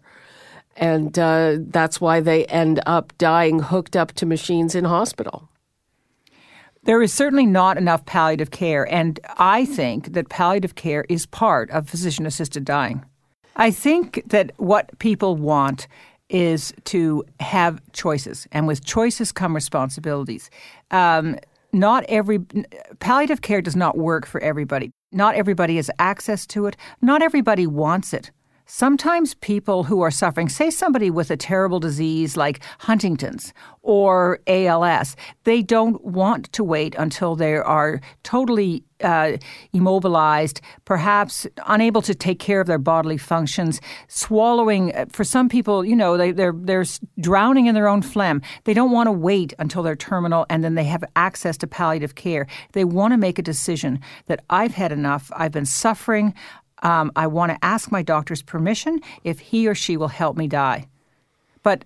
And 0.75 1.17
uh, 1.17 1.57
that's 1.59 2.01
why 2.01 2.19
they 2.19 2.45
end 2.45 2.81
up 2.85 3.13
dying 3.17 3.59
hooked 3.59 3.95
up 3.95 4.11
to 4.13 4.25
machines 4.25 4.75
in 4.75 4.85
hospital. 4.85 5.49
There 6.83 7.01
is 7.01 7.13
certainly 7.13 7.45
not 7.45 7.77
enough 7.77 8.05
palliative 8.05 8.49
care, 8.49 8.91
and 8.91 9.19
I 9.37 9.65
think 9.65 10.13
that 10.13 10.29
palliative 10.29 10.73
care 10.73 11.05
is 11.09 11.27
part 11.27 11.69
of 11.69 11.87
physician 11.87 12.25
assisted 12.25 12.65
dying. 12.65 13.05
I 13.55 13.69
think 13.69 14.23
that 14.27 14.51
what 14.57 14.97
people 14.97 15.35
want 15.35 15.87
is 16.31 16.73
to 16.85 17.23
have 17.39 17.81
choices, 17.93 18.47
and 18.51 18.67
with 18.67 18.83
choices 18.83 19.31
come 19.31 19.53
responsibilities. 19.53 20.49
Um, 20.89 21.37
not 21.73 22.03
every 22.09 22.39
palliative 22.99 23.41
care 23.41 23.61
does 23.61 23.75
not 23.75 23.97
work 23.97 24.25
for 24.25 24.41
everybody. 24.41 24.91
Not 25.11 25.35
everybody 25.35 25.75
has 25.77 25.89
access 25.99 26.45
to 26.47 26.65
it. 26.65 26.77
Not 27.01 27.21
everybody 27.21 27.67
wants 27.67 28.13
it. 28.13 28.31
Sometimes 28.73 29.33
people 29.33 29.83
who 29.83 29.99
are 29.99 30.09
suffering, 30.09 30.47
say 30.47 30.69
somebody 30.69 31.09
with 31.11 31.29
a 31.29 31.35
terrible 31.35 31.81
disease 31.81 32.37
like 32.37 32.63
Huntington's 32.79 33.53
or 33.81 34.39
ALS, 34.47 35.17
they 35.43 35.61
don't 35.61 36.01
want 36.05 36.53
to 36.53 36.63
wait 36.63 36.95
until 36.97 37.35
they 37.35 37.55
are 37.55 37.99
totally 38.23 38.85
uh, 39.03 39.37
immobilized, 39.73 40.61
perhaps 40.85 41.47
unable 41.67 42.01
to 42.01 42.15
take 42.15 42.39
care 42.39 42.61
of 42.61 42.67
their 42.67 42.77
bodily 42.77 43.17
functions, 43.17 43.81
swallowing. 44.07 44.95
Uh, 44.95 45.05
for 45.09 45.23
some 45.23 45.49
people, 45.49 45.83
you 45.83 45.95
know, 45.95 46.17
they, 46.17 46.31
they're 46.31 46.53
they're 46.55 46.85
drowning 47.19 47.65
in 47.65 47.75
their 47.75 47.87
own 47.87 48.01
phlegm. 48.01 48.41
They 48.65 48.73
don't 48.73 48.91
want 48.91 49.07
to 49.07 49.11
wait 49.11 49.53
until 49.59 49.83
they're 49.83 49.95
terminal 49.95 50.45
and 50.49 50.63
then 50.63 50.75
they 50.75 50.83
have 50.85 51.03
access 51.15 51.57
to 51.57 51.67
palliative 51.67 52.15
care. 52.15 52.47
They 52.73 52.83
want 52.83 53.13
to 53.13 53.17
make 53.17 53.39
a 53.39 53.43
decision 53.43 53.99
that 54.27 54.43
I've 54.49 54.73
had 54.73 54.91
enough. 54.91 55.31
I've 55.35 55.51
been 55.51 55.65
suffering. 55.65 56.33
Um, 56.81 57.11
I 57.15 57.27
want 57.27 57.51
to 57.51 57.65
ask 57.65 57.91
my 57.91 58.01
doctor's 58.01 58.41
permission 58.41 58.99
if 59.23 59.39
he 59.39 59.67
or 59.67 59.75
she 59.75 59.97
will 59.97 60.07
help 60.07 60.37
me 60.37 60.47
die. 60.47 60.87
But 61.63 61.85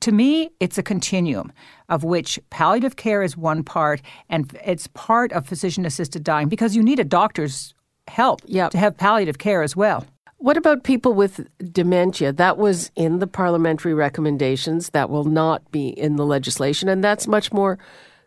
to 0.00 0.12
me, 0.12 0.50
it's 0.60 0.78
a 0.78 0.82
continuum 0.82 1.52
of 1.88 2.04
which 2.04 2.38
palliative 2.50 2.96
care 2.96 3.22
is 3.22 3.36
one 3.36 3.62
part, 3.62 4.00
and 4.28 4.56
it's 4.64 4.86
part 4.88 5.32
of 5.32 5.46
physician 5.46 5.84
assisted 5.84 6.24
dying 6.24 6.48
because 6.48 6.74
you 6.74 6.82
need 6.82 6.98
a 6.98 7.04
doctor's 7.04 7.74
help 8.08 8.40
yep. 8.46 8.70
to 8.70 8.78
have 8.78 8.96
palliative 8.96 9.38
care 9.38 9.62
as 9.62 9.76
well. 9.76 10.06
What 10.38 10.56
about 10.56 10.84
people 10.84 11.12
with 11.12 11.46
dementia? 11.70 12.32
That 12.32 12.56
was 12.56 12.90
in 12.96 13.18
the 13.18 13.26
parliamentary 13.26 13.92
recommendations. 13.92 14.88
That 14.90 15.10
will 15.10 15.24
not 15.24 15.70
be 15.70 15.88
in 15.88 16.16
the 16.16 16.24
legislation, 16.24 16.88
and 16.88 17.04
that's 17.04 17.26
much 17.26 17.52
more 17.52 17.78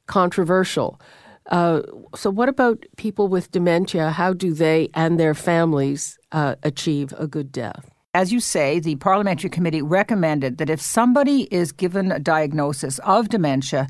controversial. 0.05 1.00
Uh, 1.47 1.81
so, 2.15 2.29
what 2.29 2.50
about 2.50 2.85
people 2.97 3.27
with 3.27 3.51
dementia? 3.51 4.12
How 4.12 4.33
do 4.33 4.53
they 4.53 4.89
and 4.93 5.19
their 5.19 5.33
families 5.33 6.17
uh, 6.31 6.55
achieve 6.63 7.13
a 7.17 7.27
good 7.27 7.51
death? 7.51 7.89
As 8.13 8.31
you 8.31 8.39
say, 8.39 8.79
the 8.79 8.95
parliamentary 8.97 9.50
committee 9.50 9.81
recommended 9.81 10.57
that 10.59 10.69
if 10.69 10.79
somebody 10.79 11.43
is 11.51 11.71
given 11.71 12.12
a 12.12 12.19
diagnosis 12.19 13.00
of 13.00 13.29
dementia 13.29 13.88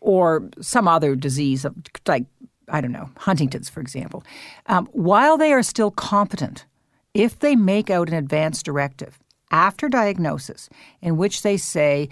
or 0.00 0.48
some 0.60 0.86
other 0.86 1.16
disease, 1.16 1.64
like, 2.06 2.26
I 2.68 2.80
don't 2.80 2.92
know, 2.92 3.08
Huntington's, 3.16 3.70
for 3.70 3.80
example, 3.80 4.24
um, 4.66 4.88
while 4.92 5.38
they 5.38 5.52
are 5.52 5.62
still 5.62 5.90
competent, 5.90 6.66
if 7.14 7.38
they 7.38 7.56
make 7.56 7.88
out 7.88 8.08
an 8.08 8.14
advance 8.14 8.62
directive 8.62 9.18
after 9.50 9.88
diagnosis 9.88 10.68
in 11.00 11.16
which 11.16 11.42
they 11.42 11.56
say, 11.56 12.08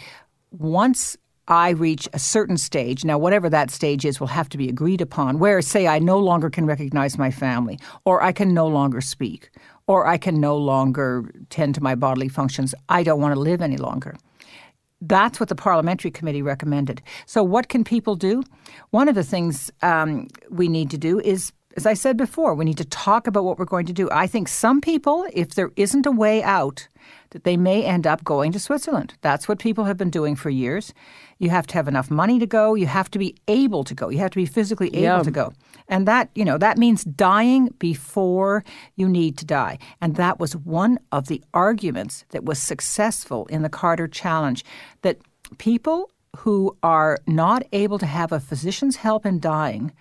once 0.50 1.16
I 1.50 1.70
reach 1.70 2.08
a 2.12 2.18
certain 2.18 2.56
stage. 2.56 3.04
Now, 3.04 3.18
whatever 3.18 3.50
that 3.50 3.72
stage 3.72 4.04
is 4.04 4.20
will 4.20 4.28
have 4.28 4.48
to 4.50 4.56
be 4.56 4.68
agreed 4.68 5.00
upon, 5.00 5.40
where, 5.40 5.60
say, 5.60 5.88
I 5.88 5.98
no 5.98 6.16
longer 6.16 6.48
can 6.48 6.64
recognize 6.64 7.18
my 7.18 7.32
family, 7.32 7.78
or 8.04 8.22
I 8.22 8.30
can 8.30 8.54
no 8.54 8.68
longer 8.68 9.00
speak, 9.00 9.50
or 9.88 10.06
I 10.06 10.16
can 10.16 10.40
no 10.40 10.56
longer 10.56 11.28
tend 11.50 11.74
to 11.74 11.82
my 11.82 11.96
bodily 11.96 12.28
functions. 12.28 12.72
I 12.88 13.02
don't 13.02 13.20
want 13.20 13.34
to 13.34 13.40
live 13.40 13.60
any 13.60 13.76
longer. 13.76 14.16
That's 15.00 15.40
what 15.40 15.48
the 15.48 15.56
parliamentary 15.56 16.12
committee 16.12 16.42
recommended. 16.42 17.02
So, 17.26 17.42
what 17.42 17.68
can 17.68 17.82
people 17.82 18.14
do? 18.14 18.44
One 18.90 19.08
of 19.08 19.16
the 19.16 19.24
things 19.24 19.72
um, 19.82 20.28
we 20.50 20.68
need 20.68 20.90
to 20.90 20.98
do 20.98 21.18
is 21.18 21.52
as 21.76 21.86
I 21.86 21.94
said 21.94 22.16
before, 22.16 22.54
we 22.54 22.64
need 22.64 22.78
to 22.78 22.84
talk 22.84 23.26
about 23.26 23.44
what 23.44 23.58
we're 23.58 23.64
going 23.64 23.86
to 23.86 23.92
do. 23.92 24.08
I 24.10 24.26
think 24.26 24.48
some 24.48 24.80
people, 24.80 25.26
if 25.32 25.54
there 25.54 25.70
isn't 25.76 26.06
a 26.06 26.10
way 26.10 26.42
out, 26.42 26.88
that 27.30 27.44
they 27.44 27.56
may 27.56 27.84
end 27.84 28.06
up 28.06 28.24
going 28.24 28.50
to 28.52 28.58
Switzerland. 28.58 29.14
That's 29.20 29.48
what 29.48 29.60
people 29.60 29.84
have 29.84 29.96
been 29.96 30.10
doing 30.10 30.34
for 30.34 30.50
years. 30.50 30.92
You 31.38 31.50
have 31.50 31.66
to 31.68 31.74
have 31.74 31.86
enough 31.86 32.10
money 32.10 32.38
to 32.40 32.46
go. 32.46 32.74
You 32.74 32.86
have 32.86 33.10
to 33.12 33.18
be 33.18 33.36
able 33.46 33.84
to 33.84 33.94
go. 33.94 34.08
You 34.08 34.18
have 34.18 34.32
to 34.32 34.36
be 34.36 34.46
physically 34.46 34.88
able 34.88 35.02
yeah. 35.02 35.22
to 35.22 35.30
go. 35.30 35.52
And 35.88 36.06
that, 36.08 36.28
you 36.34 36.44
know, 36.44 36.58
that 36.58 36.76
means 36.76 37.04
dying 37.04 37.68
before 37.78 38.64
you 38.96 39.08
need 39.08 39.38
to 39.38 39.44
die. 39.44 39.78
And 40.00 40.16
that 40.16 40.38
was 40.40 40.56
one 40.56 40.98
of 41.12 41.28
the 41.28 41.42
arguments 41.54 42.24
that 42.30 42.44
was 42.44 42.58
successful 42.60 43.46
in 43.46 43.62
the 43.62 43.68
Carter 43.68 44.08
Challenge 44.08 44.64
that 45.02 45.18
people 45.58 46.10
who 46.36 46.76
are 46.82 47.18
not 47.26 47.62
able 47.72 47.98
to 47.98 48.06
have 48.06 48.32
a 48.32 48.40
physician's 48.40 48.96
help 48.96 49.24
in 49.24 49.40
dying, 49.40 49.92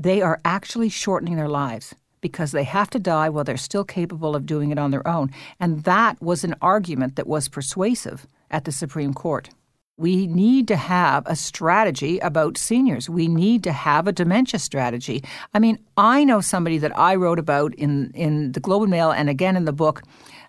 they 0.00 0.22
are 0.22 0.40
actually 0.46 0.88
shortening 0.88 1.36
their 1.36 1.48
lives 1.48 1.94
because 2.22 2.52
they 2.52 2.64
have 2.64 2.88
to 2.90 2.98
die 2.98 3.28
while 3.28 3.44
they're 3.44 3.56
still 3.56 3.84
capable 3.84 4.34
of 4.34 4.46
doing 4.46 4.70
it 4.70 4.78
on 4.78 4.90
their 4.90 5.06
own. 5.06 5.30
And 5.58 5.84
that 5.84 6.20
was 6.22 6.42
an 6.42 6.54
argument 6.62 7.16
that 7.16 7.26
was 7.26 7.48
persuasive 7.48 8.26
at 8.50 8.64
the 8.64 8.72
Supreme 8.72 9.12
Court. 9.12 9.50
We 9.98 10.26
need 10.26 10.66
to 10.68 10.76
have 10.76 11.26
a 11.26 11.36
strategy 11.36 12.18
about 12.20 12.56
seniors. 12.56 13.10
We 13.10 13.28
need 13.28 13.62
to 13.64 13.72
have 13.72 14.08
a 14.08 14.12
dementia 14.12 14.58
strategy. 14.58 15.22
I 15.52 15.58
mean, 15.58 15.78
I 15.98 16.24
know 16.24 16.40
somebody 16.40 16.78
that 16.78 16.98
I 16.98 17.14
wrote 17.16 17.38
about 17.38 17.74
in, 17.74 18.10
in 18.14 18.52
the 18.52 18.60
Globe 18.60 18.84
and 18.84 18.90
Mail 18.90 19.10
and 19.10 19.28
again 19.28 19.56
in 19.56 19.66
the 19.66 19.72
book, 19.72 20.02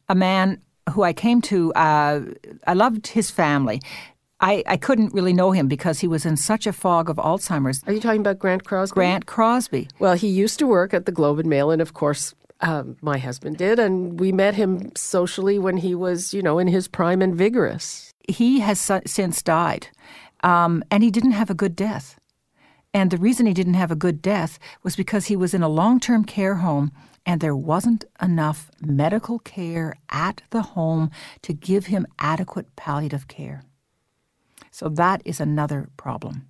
a 0.07 0.15
man 0.15 0.61
who 0.93 1.03
I 1.03 1.11
came 1.11 1.41
to, 1.43 1.73
uh, 1.73 2.21
I 2.65 2.73
loved 2.73 3.07
his 3.07 3.29
family. 3.29 3.81
I, 4.41 4.63
I 4.65 4.77
couldn't 4.77 5.13
really 5.13 5.33
know 5.33 5.51
him 5.51 5.67
because 5.67 5.99
he 5.99 6.07
was 6.07 6.25
in 6.25 6.35
such 6.35 6.65
a 6.65 6.73
fog 6.73 7.09
of 7.09 7.17
Alzheimer's. 7.17 7.83
Are 7.85 7.93
you 7.93 7.99
talking 7.99 8.21
about 8.21 8.39
Grant 8.39 8.65
Crosby? 8.65 8.95
Grant 8.95 9.25
Crosby. 9.27 9.87
Well, 9.99 10.15
he 10.15 10.27
used 10.27 10.57
to 10.59 10.67
work 10.67 10.93
at 10.93 11.05
the 11.05 11.11
Globe 11.11 11.39
and 11.39 11.49
Mail, 11.49 11.69
and 11.69 11.81
of 11.81 11.93
course, 11.93 12.33
um, 12.61 12.97
my 13.01 13.19
husband 13.19 13.57
did, 13.57 13.77
and 13.79 14.19
we 14.19 14.31
met 14.31 14.55
him 14.55 14.91
socially 14.95 15.59
when 15.59 15.77
he 15.77 15.93
was, 15.93 16.33
you 16.33 16.41
know, 16.41 16.57
in 16.57 16.67
his 16.67 16.87
prime 16.87 17.21
and 17.21 17.35
vigorous. 17.35 18.13
He 18.27 18.59
has 18.61 18.79
since 19.05 19.41
died, 19.43 19.87
um, 20.43 20.83
and 20.89 21.03
he 21.03 21.11
didn't 21.11 21.31
have 21.31 21.49
a 21.49 21.55
good 21.55 21.75
death. 21.75 22.19
And 22.93 23.09
the 23.09 23.17
reason 23.17 23.45
he 23.45 23.53
didn't 23.53 23.75
have 23.75 23.91
a 23.91 23.95
good 23.95 24.21
death 24.21 24.59
was 24.83 24.95
because 24.95 25.27
he 25.27 25.35
was 25.35 25.53
in 25.53 25.63
a 25.63 25.69
long 25.69 25.99
term 25.99 26.25
care 26.25 26.55
home 26.55 26.91
and 27.25 27.39
there 27.39 27.55
wasn't 27.55 28.03
enough 28.21 28.69
medical 28.81 29.39
care 29.39 29.95
at 30.09 30.41
the 30.49 30.61
home 30.61 31.11
to 31.43 31.53
give 31.53 31.85
him 31.85 32.05
adequate 32.19 32.75
palliative 32.75 33.27
care. 33.27 33.63
So 34.71 34.89
that 34.89 35.21
is 35.25 35.39
another 35.39 35.89
problem. 35.97 36.47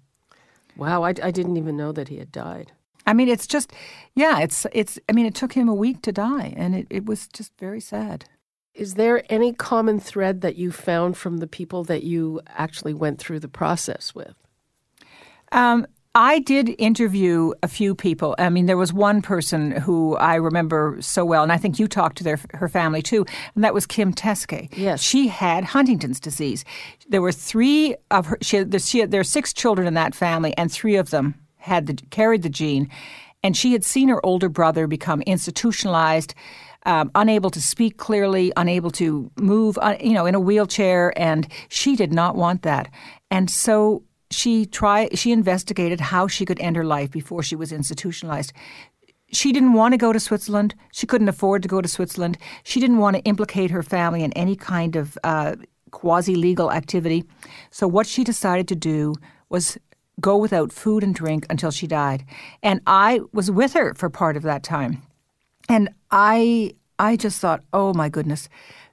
Wow, 0.77 1.03
I, 1.03 1.09
I 1.09 1.31
didn't 1.31 1.57
even 1.57 1.75
know 1.75 1.91
that 1.91 2.07
he 2.07 2.17
had 2.17 2.31
died. 2.31 2.71
I 3.05 3.13
mean, 3.13 3.27
it's 3.27 3.47
just, 3.47 3.73
yeah, 4.13 4.39
it's, 4.39 4.65
it's, 4.71 4.99
I 5.09 5.11
mean, 5.11 5.25
it 5.25 5.35
took 5.35 5.53
him 5.53 5.67
a 5.67 5.73
week 5.73 6.01
to 6.03 6.11
die, 6.11 6.53
and 6.55 6.75
it, 6.75 6.87
it 6.89 7.05
was 7.05 7.27
just 7.27 7.51
very 7.57 7.81
sad. 7.81 8.25
Is 8.73 8.93
there 8.93 9.23
any 9.29 9.53
common 9.53 9.99
thread 9.99 10.41
that 10.41 10.55
you 10.55 10.71
found 10.71 11.17
from 11.17 11.37
the 11.37 11.47
people 11.47 11.83
that 11.85 12.03
you 12.03 12.41
actually 12.47 12.93
went 12.93 13.19
through 13.19 13.39
the 13.39 13.47
process 13.47 14.15
with? 14.15 14.35
Um, 15.51 15.87
I 16.13 16.39
did 16.39 16.75
interview 16.77 17.53
a 17.63 17.69
few 17.69 17.95
people. 17.95 18.35
I 18.37 18.49
mean, 18.49 18.65
there 18.65 18.75
was 18.75 18.91
one 18.91 19.21
person 19.21 19.71
who 19.71 20.17
I 20.17 20.35
remember 20.35 20.97
so 20.99 21.23
well, 21.23 21.41
and 21.41 21.53
I 21.53 21.57
think 21.57 21.79
you 21.79 21.87
talked 21.87 22.17
to 22.17 22.23
their, 22.25 22.37
her 22.53 22.67
family 22.67 23.01
too, 23.01 23.25
and 23.55 23.63
that 23.63 23.73
was 23.73 23.85
Kim 23.85 24.13
Teske. 24.13 24.67
Yes. 24.77 25.01
She 25.01 25.29
had 25.29 25.63
Huntington's 25.63 26.19
disease. 26.19 26.65
There 27.07 27.21
were 27.21 27.31
three 27.31 27.95
of 28.09 28.25
her, 28.25 28.37
she, 28.41 28.57
had, 28.57 28.81
she 28.81 28.99
had, 28.99 29.11
there 29.11 29.21
are 29.21 29.23
six 29.23 29.53
children 29.53 29.87
in 29.87 29.93
that 29.93 30.13
family, 30.13 30.53
and 30.57 30.69
three 30.69 30.97
of 30.97 31.11
them 31.11 31.35
had 31.55 31.87
the, 31.87 31.93
carried 32.09 32.41
the 32.41 32.49
gene. 32.49 32.89
And 33.41 33.55
she 33.55 33.71
had 33.71 33.85
seen 33.85 34.09
her 34.09 34.23
older 34.25 34.49
brother 34.49 34.87
become 34.87 35.21
institutionalized. 35.21 36.35
Um, 36.85 37.09
unable 37.15 37.51
to 37.51 37.61
speak 37.61 37.97
clearly, 37.97 38.51
unable 38.57 38.91
to 38.91 39.31
move, 39.37 39.77
uh, 39.81 39.95
you 40.01 40.13
know, 40.13 40.25
in 40.25 40.35
a 40.35 40.39
wheelchair, 40.39 41.13
and 41.15 41.47
she 41.69 41.95
did 41.95 42.11
not 42.11 42.35
want 42.35 42.63
that. 42.63 42.89
And 43.29 43.49
so 43.49 44.03
she 44.31 44.65
tried 44.65 45.17
she 45.17 45.31
investigated 45.31 45.99
how 45.99 46.27
she 46.27 46.45
could 46.45 46.59
end 46.59 46.75
her 46.75 46.85
life 46.85 47.11
before 47.11 47.43
she 47.43 47.55
was 47.55 47.71
institutionalized 47.71 48.53
she 49.33 49.51
didn't 49.51 49.73
want 49.73 49.93
to 49.93 49.97
go 49.97 50.11
to 50.11 50.19
Switzerland. 50.19 50.75
She 50.91 51.07
couldn't 51.07 51.29
afford 51.29 51.61
to 51.63 51.69
go 51.69 51.81
to 51.81 51.87
Switzerland. 51.87 52.37
She 52.63 52.79
didn't 52.79 52.97
want 52.97 53.15
to 53.15 53.21
implicate 53.23 53.71
her 53.71 53.83
family 53.83 54.23
in 54.23 54.33
any 54.33 54.55
kind 54.55 54.95
of 54.95 55.17
uh, 55.23 55.55
quasi 55.91 56.35
legal 56.35 56.71
activity. 56.71 57.23
So, 57.69 57.87
what 57.87 58.07
she 58.07 58.23
decided 58.23 58.67
to 58.69 58.75
do 58.75 59.15
was 59.49 59.77
go 60.19 60.37
without 60.37 60.71
food 60.71 61.03
and 61.03 61.15
drink 61.15 61.45
until 61.49 61.71
she 61.71 61.87
died. 61.87 62.25
And 62.61 62.81
I 62.85 63.21
was 63.31 63.49
with 63.49 63.73
her 63.73 63.93
for 63.95 64.09
part 64.09 64.37
of 64.37 64.43
that 64.43 64.63
time. 64.63 65.01
And 65.69 65.89
I, 66.11 66.73
I 66.99 67.15
just 67.15 67.39
thought, 67.39 67.63
oh 67.73 67.93
my 67.93 68.09
goodness, 68.09 68.49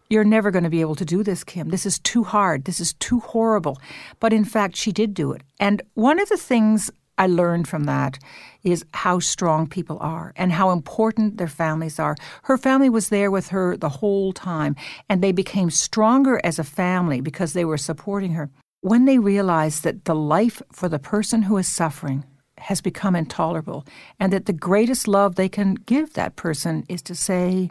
you're 0.09 0.25
never 0.25 0.51
going 0.51 0.65
to 0.65 0.71
be 0.71 0.81
able 0.81 0.95
to 0.97 1.05
do 1.05 1.23
this, 1.23 1.45
Kim. 1.45 1.69
This 1.69 1.87
is 1.87 1.99
too 1.99 2.25
hard. 2.25 2.65
This 2.65 2.81
is 2.81 2.95
too 2.95 3.21
horrible. 3.21 3.79
But 4.21 4.33
in 4.33 4.45
fact, 4.45 4.77
she 4.77 4.93
did 4.93 5.15
do 5.15 5.33
it. 5.33 5.43
And 5.61 5.83
one 5.95 6.19
of 6.19 6.29
the 6.29 6.37
things 6.37 6.91
I 7.19 7.27
learned 7.27 7.67
from 7.67 7.85
that 7.85 8.19
is 8.63 8.85
how 8.95 9.19
strong 9.19 9.67
people 9.67 9.99
are 10.01 10.33
and 10.37 10.53
how 10.53 10.71
important 10.71 11.37
their 11.37 11.49
families 11.49 11.99
are. 11.99 12.17
Her 12.45 12.57
family 12.57 12.89
was 12.89 13.09
there 13.09 13.31
with 13.31 13.49
her 13.49 13.77
the 13.77 13.89
whole 13.89 14.33
time, 14.33 14.77
and 15.09 15.23
they 15.23 15.33
became 15.33 15.71
stronger 15.71 16.41
as 16.45 16.59
a 16.59 16.65
family 16.65 17.21
because 17.21 17.53
they 17.53 17.65
were 17.65 17.77
supporting 17.77 18.33
her. 18.33 18.51
When 18.81 19.05
they 19.05 19.19
realized 19.19 19.83
that 19.83 20.05
the 20.05 20.15
life 20.15 20.63
for 20.73 20.89
the 20.89 21.01
person 21.01 21.43
who 21.43 21.57
is 21.57 21.67
suffering 21.67 22.25
has 22.59 22.81
become 22.81 23.17
intolerable, 23.17 23.85
and 24.19 24.33
that 24.33 24.47
the 24.47 24.53
greatest 24.53 25.09
love 25.09 25.35
they 25.35 25.49
can 25.49 25.75
give 25.75 26.15
that 26.15 26.37
person 26.37 26.85
is 26.89 27.03
to 27.03 27.15
say, 27.15 27.71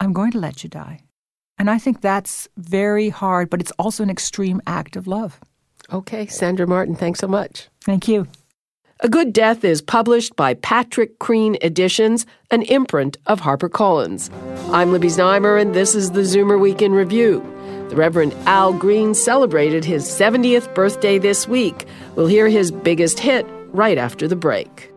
I'm 0.00 0.12
going 0.12 0.32
to 0.32 0.38
let 0.38 0.62
you 0.62 0.70
die. 0.70 1.03
And 1.58 1.70
I 1.70 1.78
think 1.78 2.00
that's 2.00 2.48
very 2.56 3.08
hard, 3.08 3.50
but 3.50 3.60
it's 3.60 3.72
also 3.72 4.02
an 4.02 4.10
extreme 4.10 4.60
act 4.66 4.96
of 4.96 5.06
love. 5.06 5.40
Okay, 5.92 6.26
Sandra 6.26 6.66
Martin, 6.66 6.94
thanks 6.94 7.20
so 7.20 7.28
much. 7.28 7.68
Thank 7.82 8.08
you. 8.08 8.26
A 9.00 9.08
Good 9.08 9.32
Death 9.32 9.64
is 9.64 9.82
published 9.82 10.34
by 10.36 10.54
Patrick 10.54 11.18
Crean 11.18 11.56
Editions, 11.62 12.26
an 12.50 12.62
imprint 12.62 13.16
of 13.26 13.40
HarperCollins. 13.40 14.30
I'm 14.72 14.92
Libby 14.92 15.08
Znaimer, 15.08 15.60
and 15.60 15.74
this 15.74 15.94
is 15.94 16.12
the 16.12 16.20
Zoomer 16.20 16.58
Week 16.58 16.80
in 16.80 16.92
Review. 16.92 17.40
The 17.90 17.96
Reverend 17.96 18.34
Al 18.46 18.72
Green 18.72 19.12
celebrated 19.12 19.84
his 19.84 20.04
70th 20.04 20.74
birthday 20.74 21.18
this 21.18 21.46
week. 21.46 21.86
We'll 22.16 22.28
hear 22.28 22.48
his 22.48 22.70
biggest 22.70 23.18
hit 23.18 23.46
right 23.72 23.98
after 23.98 24.26
the 24.26 24.36
break. 24.36 24.90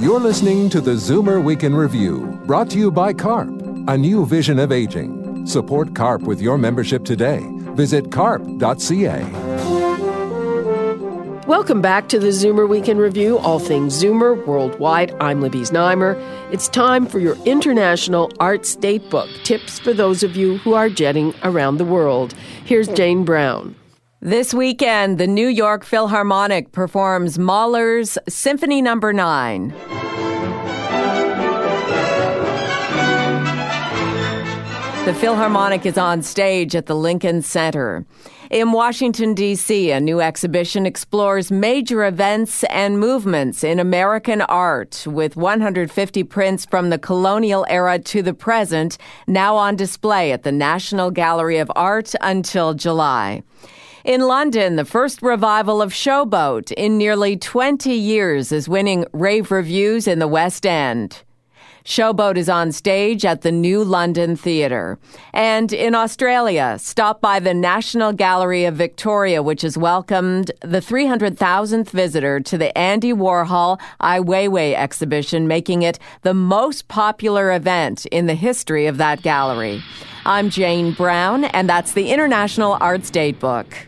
You're 0.00 0.20
listening 0.20 0.68
to 0.70 0.80
the 0.80 0.92
Zoomer 0.92 1.42
Week 1.42 1.62
in 1.62 1.74
Review, 1.74 2.40
brought 2.46 2.68
to 2.70 2.78
you 2.78 2.90
by 2.90 3.12
CARP, 3.12 3.48
a 3.88 3.96
new 3.96 4.26
vision 4.26 4.58
of 4.58 4.72
aging. 4.72 5.25
Support 5.46 5.94
CARP 5.94 6.22
with 6.22 6.42
your 6.42 6.58
membership 6.58 7.04
today. 7.04 7.40
Visit 7.74 8.10
carp.ca. 8.10 9.22
Welcome 11.46 11.80
back 11.80 12.08
to 12.08 12.18
the 12.18 12.28
Zoomer 12.28 12.68
Week 12.68 12.88
in 12.88 12.98
Review, 12.98 13.38
all 13.38 13.60
things 13.60 14.02
Zoomer 14.02 14.44
worldwide. 14.44 15.14
I'm 15.20 15.40
Libby 15.40 15.60
Znaimer. 15.60 16.20
It's 16.50 16.68
time 16.68 17.06
for 17.06 17.20
your 17.20 17.36
International 17.44 18.32
Arts 18.40 18.74
Datebook 18.74 19.44
tips 19.44 19.78
for 19.78 19.92
those 19.92 20.24
of 20.24 20.34
you 20.34 20.58
who 20.58 20.74
are 20.74 20.88
jetting 20.88 21.32
around 21.44 21.76
the 21.76 21.84
world. 21.84 22.34
Here's 22.64 22.88
Jane 22.88 23.24
Brown. 23.24 23.76
This 24.20 24.52
weekend, 24.52 25.18
the 25.18 25.28
New 25.28 25.46
York 25.46 25.84
Philharmonic 25.84 26.72
performs 26.72 27.38
Mahler's 27.38 28.18
Symphony 28.28 28.82
Number 28.82 29.12
no. 29.12 29.22
9. 29.22 30.15
The 35.06 35.14
Philharmonic 35.14 35.86
is 35.86 35.98
on 35.98 36.20
stage 36.22 36.74
at 36.74 36.86
the 36.86 36.96
Lincoln 36.96 37.40
Center. 37.40 38.04
In 38.50 38.72
Washington, 38.72 39.34
D.C., 39.34 39.92
a 39.92 40.00
new 40.00 40.20
exhibition 40.20 40.84
explores 40.84 41.52
major 41.52 42.04
events 42.04 42.64
and 42.64 42.98
movements 42.98 43.62
in 43.62 43.78
American 43.78 44.40
art 44.40 45.04
with 45.06 45.36
150 45.36 46.24
prints 46.24 46.66
from 46.66 46.90
the 46.90 46.98
colonial 46.98 47.64
era 47.68 48.00
to 48.00 48.20
the 48.20 48.34
present 48.34 48.98
now 49.28 49.54
on 49.54 49.76
display 49.76 50.32
at 50.32 50.42
the 50.42 50.50
National 50.50 51.12
Gallery 51.12 51.58
of 51.58 51.70
Art 51.76 52.12
until 52.20 52.74
July. 52.74 53.44
In 54.04 54.22
London, 54.22 54.74
the 54.74 54.84
first 54.84 55.22
revival 55.22 55.80
of 55.80 55.92
Showboat 55.92 56.72
in 56.72 56.98
nearly 56.98 57.36
20 57.36 57.92
years 57.92 58.50
is 58.50 58.68
winning 58.68 59.06
rave 59.12 59.52
reviews 59.52 60.08
in 60.08 60.18
the 60.18 60.26
West 60.26 60.66
End. 60.66 61.22
Showboat 61.86 62.36
is 62.36 62.48
on 62.48 62.72
stage 62.72 63.24
at 63.24 63.42
the 63.42 63.52
New 63.52 63.84
London 63.84 64.34
Theatre. 64.34 64.98
And 65.32 65.72
in 65.72 65.94
Australia, 65.94 66.78
stop 66.80 67.20
by 67.20 67.38
the 67.38 67.54
National 67.54 68.12
Gallery 68.12 68.64
of 68.64 68.74
Victoria, 68.74 69.40
which 69.40 69.62
has 69.62 69.78
welcomed 69.78 70.50
the 70.62 70.80
300,000th 70.80 71.90
visitor 71.90 72.40
to 72.40 72.58
the 72.58 72.76
Andy 72.76 73.12
Warhol 73.12 73.80
Ai 74.00 74.18
Weiwei 74.18 74.74
exhibition, 74.74 75.46
making 75.46 75.82
it 75.82 76.00
the 76.22 76.34
most 76.34 76.88
popular 76.88 77.52
event 77.52 78.04
in 78.06 78.26
the 78.26 78.34
history 78.34 78.86
of 78.86 78.96
that 78.96 79.22
gallery. 79.22 79.80
I'm 80.24 80.50
Jane 80.50 80.92
Brown, 80.92 81.44
and 81.44 81.68
that's 81.68 81.92
the 81.92 82.10
International 82.10 82.78
Arts 82.80 83.12
Datebook. 83.12 83.85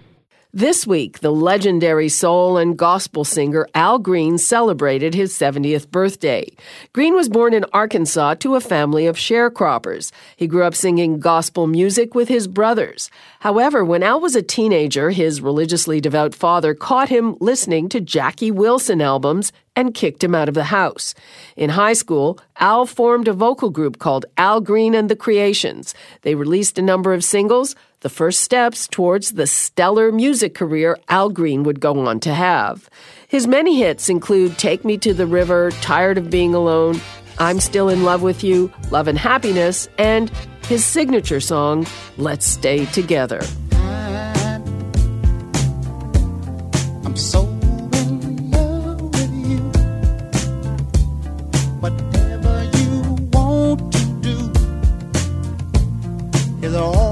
This 0.58 0.88
week, 0.88 1.20
the 1.20 1.30
legendary 1.30 2.08
soul 2.08 2.56
and 2.56 2.76
gospel 2.76 3.22
singer 3.22 3.68
Al 3.76 4.00
Green 4.00 4.38
celebrated 4.38 5.14
his 5.14 5.32
70th 5.32 5.88
birthday. 5.88 6.50
Green 6.92 7.14
was 7.14 7.28
born 7.28 7.54
in 7.54 7.64
Arkansas 7.72 8.34
to 8.40 8.56
a 8.56 8.60
family 8.60 9.06
of 9.06 9.14
sharecroppers. 9.14 10.10
He 10.34 10.48
grew 10.48 10.64
up 10.64 10.74
singing 10.74 11.20
gospel 11.20 11.68
music 11.68 12.16
with 12.16 12.26
his 12.26 12.48
brothers. 12.48 13.08
However, 13.38 13.84
when 13.84 14.02
Al 14.02 14.18
was 14.18 14.34
a 14.34 14.42
teenager, 14.42 15.10
his 15.10 15.40
religiously 15.40 16.00
devout 16.00 16.34
father 16.34 16.74
caught 16.74 17.08
him 17.08 17.36
listening 17.38 17.88
to 17.90 18.00
Jackie 18.00 18.50
Wilson 18.50 19.00
albums 19.00 19.52
and 19.76 19.94
kicked 19.94 20.24
him 20.24 20.34
out 20.34 20.48
of 20.48 20.56
the 20.56 20.64
house. 20.64 21.14
In 21.54 21.70
high 21.70 21.92
school, 21.92 22.36
Al 22.56 22.84
formed 22.84 23.28
a 23.28 23.32
vocal 23.32 23.70
group 23.70 24.00
called 24.00 24.26
Al 24.36 24.60
Green 24.60 24.92
and 24.92 25.08
the 25.08 25.14
Creations. 25.14 25.94
They 26.22 26.34
released 26.34 26.80
a 26.80 26.82
number 26.82 27.14
of 27.14 27.22
singles. 27.22 27.76
The 28.00 28.08
first 28.08 28.40
steps 28.40 28.86
towards 28.86 29.32
the 29.32 29.46
stellar 29.46 30.12
music 30.12 30.54
career 30.54 30.96
Al 31.08 31.30
Green 31.30 31.64
would 31.64 31.80
go 31.80 32.06
on 32.06 32.20
to 32.20 32.32
have. 32.32 32.88
His 33.26 33.48
many 33.48 33.76
hits 33.78 34.08
include 34.08 34.56
Take 34.56 34.84
Me 34.84 34.96
to 34.98 35.12
the 35.12 35.26
River, 35.26 35.72
Tired 35.80 36.16
of 36.16 36.30
Being 36.30 36.54
Alone, 36.54 37.00
I'm 37.38 37.58
Still 37.60 37.88
in 37.88 38.04
Love 38.04 38.22
with 38.22 38.44
You, 38.44 38.72
Love 38.90 39.08
and 39.08 39.18
Happiness, 39.18 39.88
and 39.98 40.30
his 40.68 40.84
signature 40.84 41.40
song, 41.40 41.86
Let's 42.16 42.46
Stay 42.46 42.86
Together. 42.86 43.40
I'm 47.04 47.16
so 47.16 47.42
in 47.42 48.50
love 48.50 49.02
with 49.02 49.32
you. 49.32 49.58
Whatever 51.80 52.64
you 52.76 53.16
want 53.32 53.92
to 53.92 54.04
do 54.20 54.52
is 56.66 56.74
alright 56.74 57.07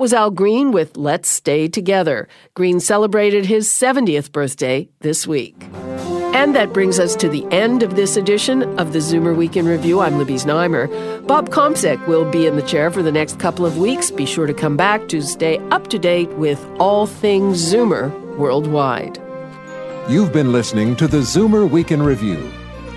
Was 0.00 0.14
Al 0.14 0.30
Green 0.30 0.72
with 0.72 0.96
Let's 0.96 1.28
Stay 1.28 1.68
Together. 1.68 2.26
Green 2.54 2.80
celebrated 2.80 3.44
his 3.44 3.68
70th 3.68 4.32
birthday 4.32 4.88
this 5.00 5.26
week. 5.26 5.54
And 6.32 6.54
that 6.54 6.72
brings 6.72 6.98
us 6.98 7.14
to 7.16 7.28
the 7.28 7.44
end 7.50 7.82
of 7.82 7.96
this 7.96 8.16
edition 8.16 8.62
of 8.78 8.94
the 8.94 9.00
Zoomer 9.00 9.36
Week 9.36 9.58
in 9.58 9.66
Review. 9.66 10.00
I'm 10.00 10.16
Libby 10.16 10.36
Znaimer. 10.36 11.26
Bob 11.26 11.50
Komsic 11.50 12.08
will 12.08 12.24
be 12.24 12.46
in 12.46 12.56
the 12.56 12.62
chair 12.62 12.90
for 12.90 13.02
the 13.02 13.12
next 13.12 13.38
couple 13.38 13.66
of 13.66 13.76
weeks. 13.76 14.10
Be 14.10 14.24
sure 14.24 14.46
to 14.46 14.54
come 14.54 14.74
back 14.74 15.06
to 15.08 15.20
stay 15.20 15.58
up 15.68 15.88
to 15.88 15.98
date 15.98 16.30
with 16.30 16.66
all 16.78 17.06
things 17.06 17.60
Zoomer 17.60 18.10
worldwide. 18.38 19.18
You've 20.08 20.32
been 20.32 20.50
listening 20.50 20.96
to 20.96 21.08
the 21.08 21.18
Zoomer 21.18 21.70
Week 21.70 21.92
in 21.92 22.02
Review, 22.02 22.50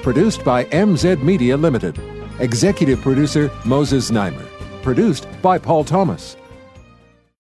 produced 0.04 0.46
by 0.46 0.64
MZ 0.68 1.22
Media 1.22 1.58
Limited. 1.58 2.00
Executive 2.40 3.02
producer 3.02 3.52
Moses 3.66 4.10
Znaimer. 4.10 4.48
Produced 4.82 5.28
by 5.42 5.58
Paul 5.58 5.84
Thomas. 5.84 6.38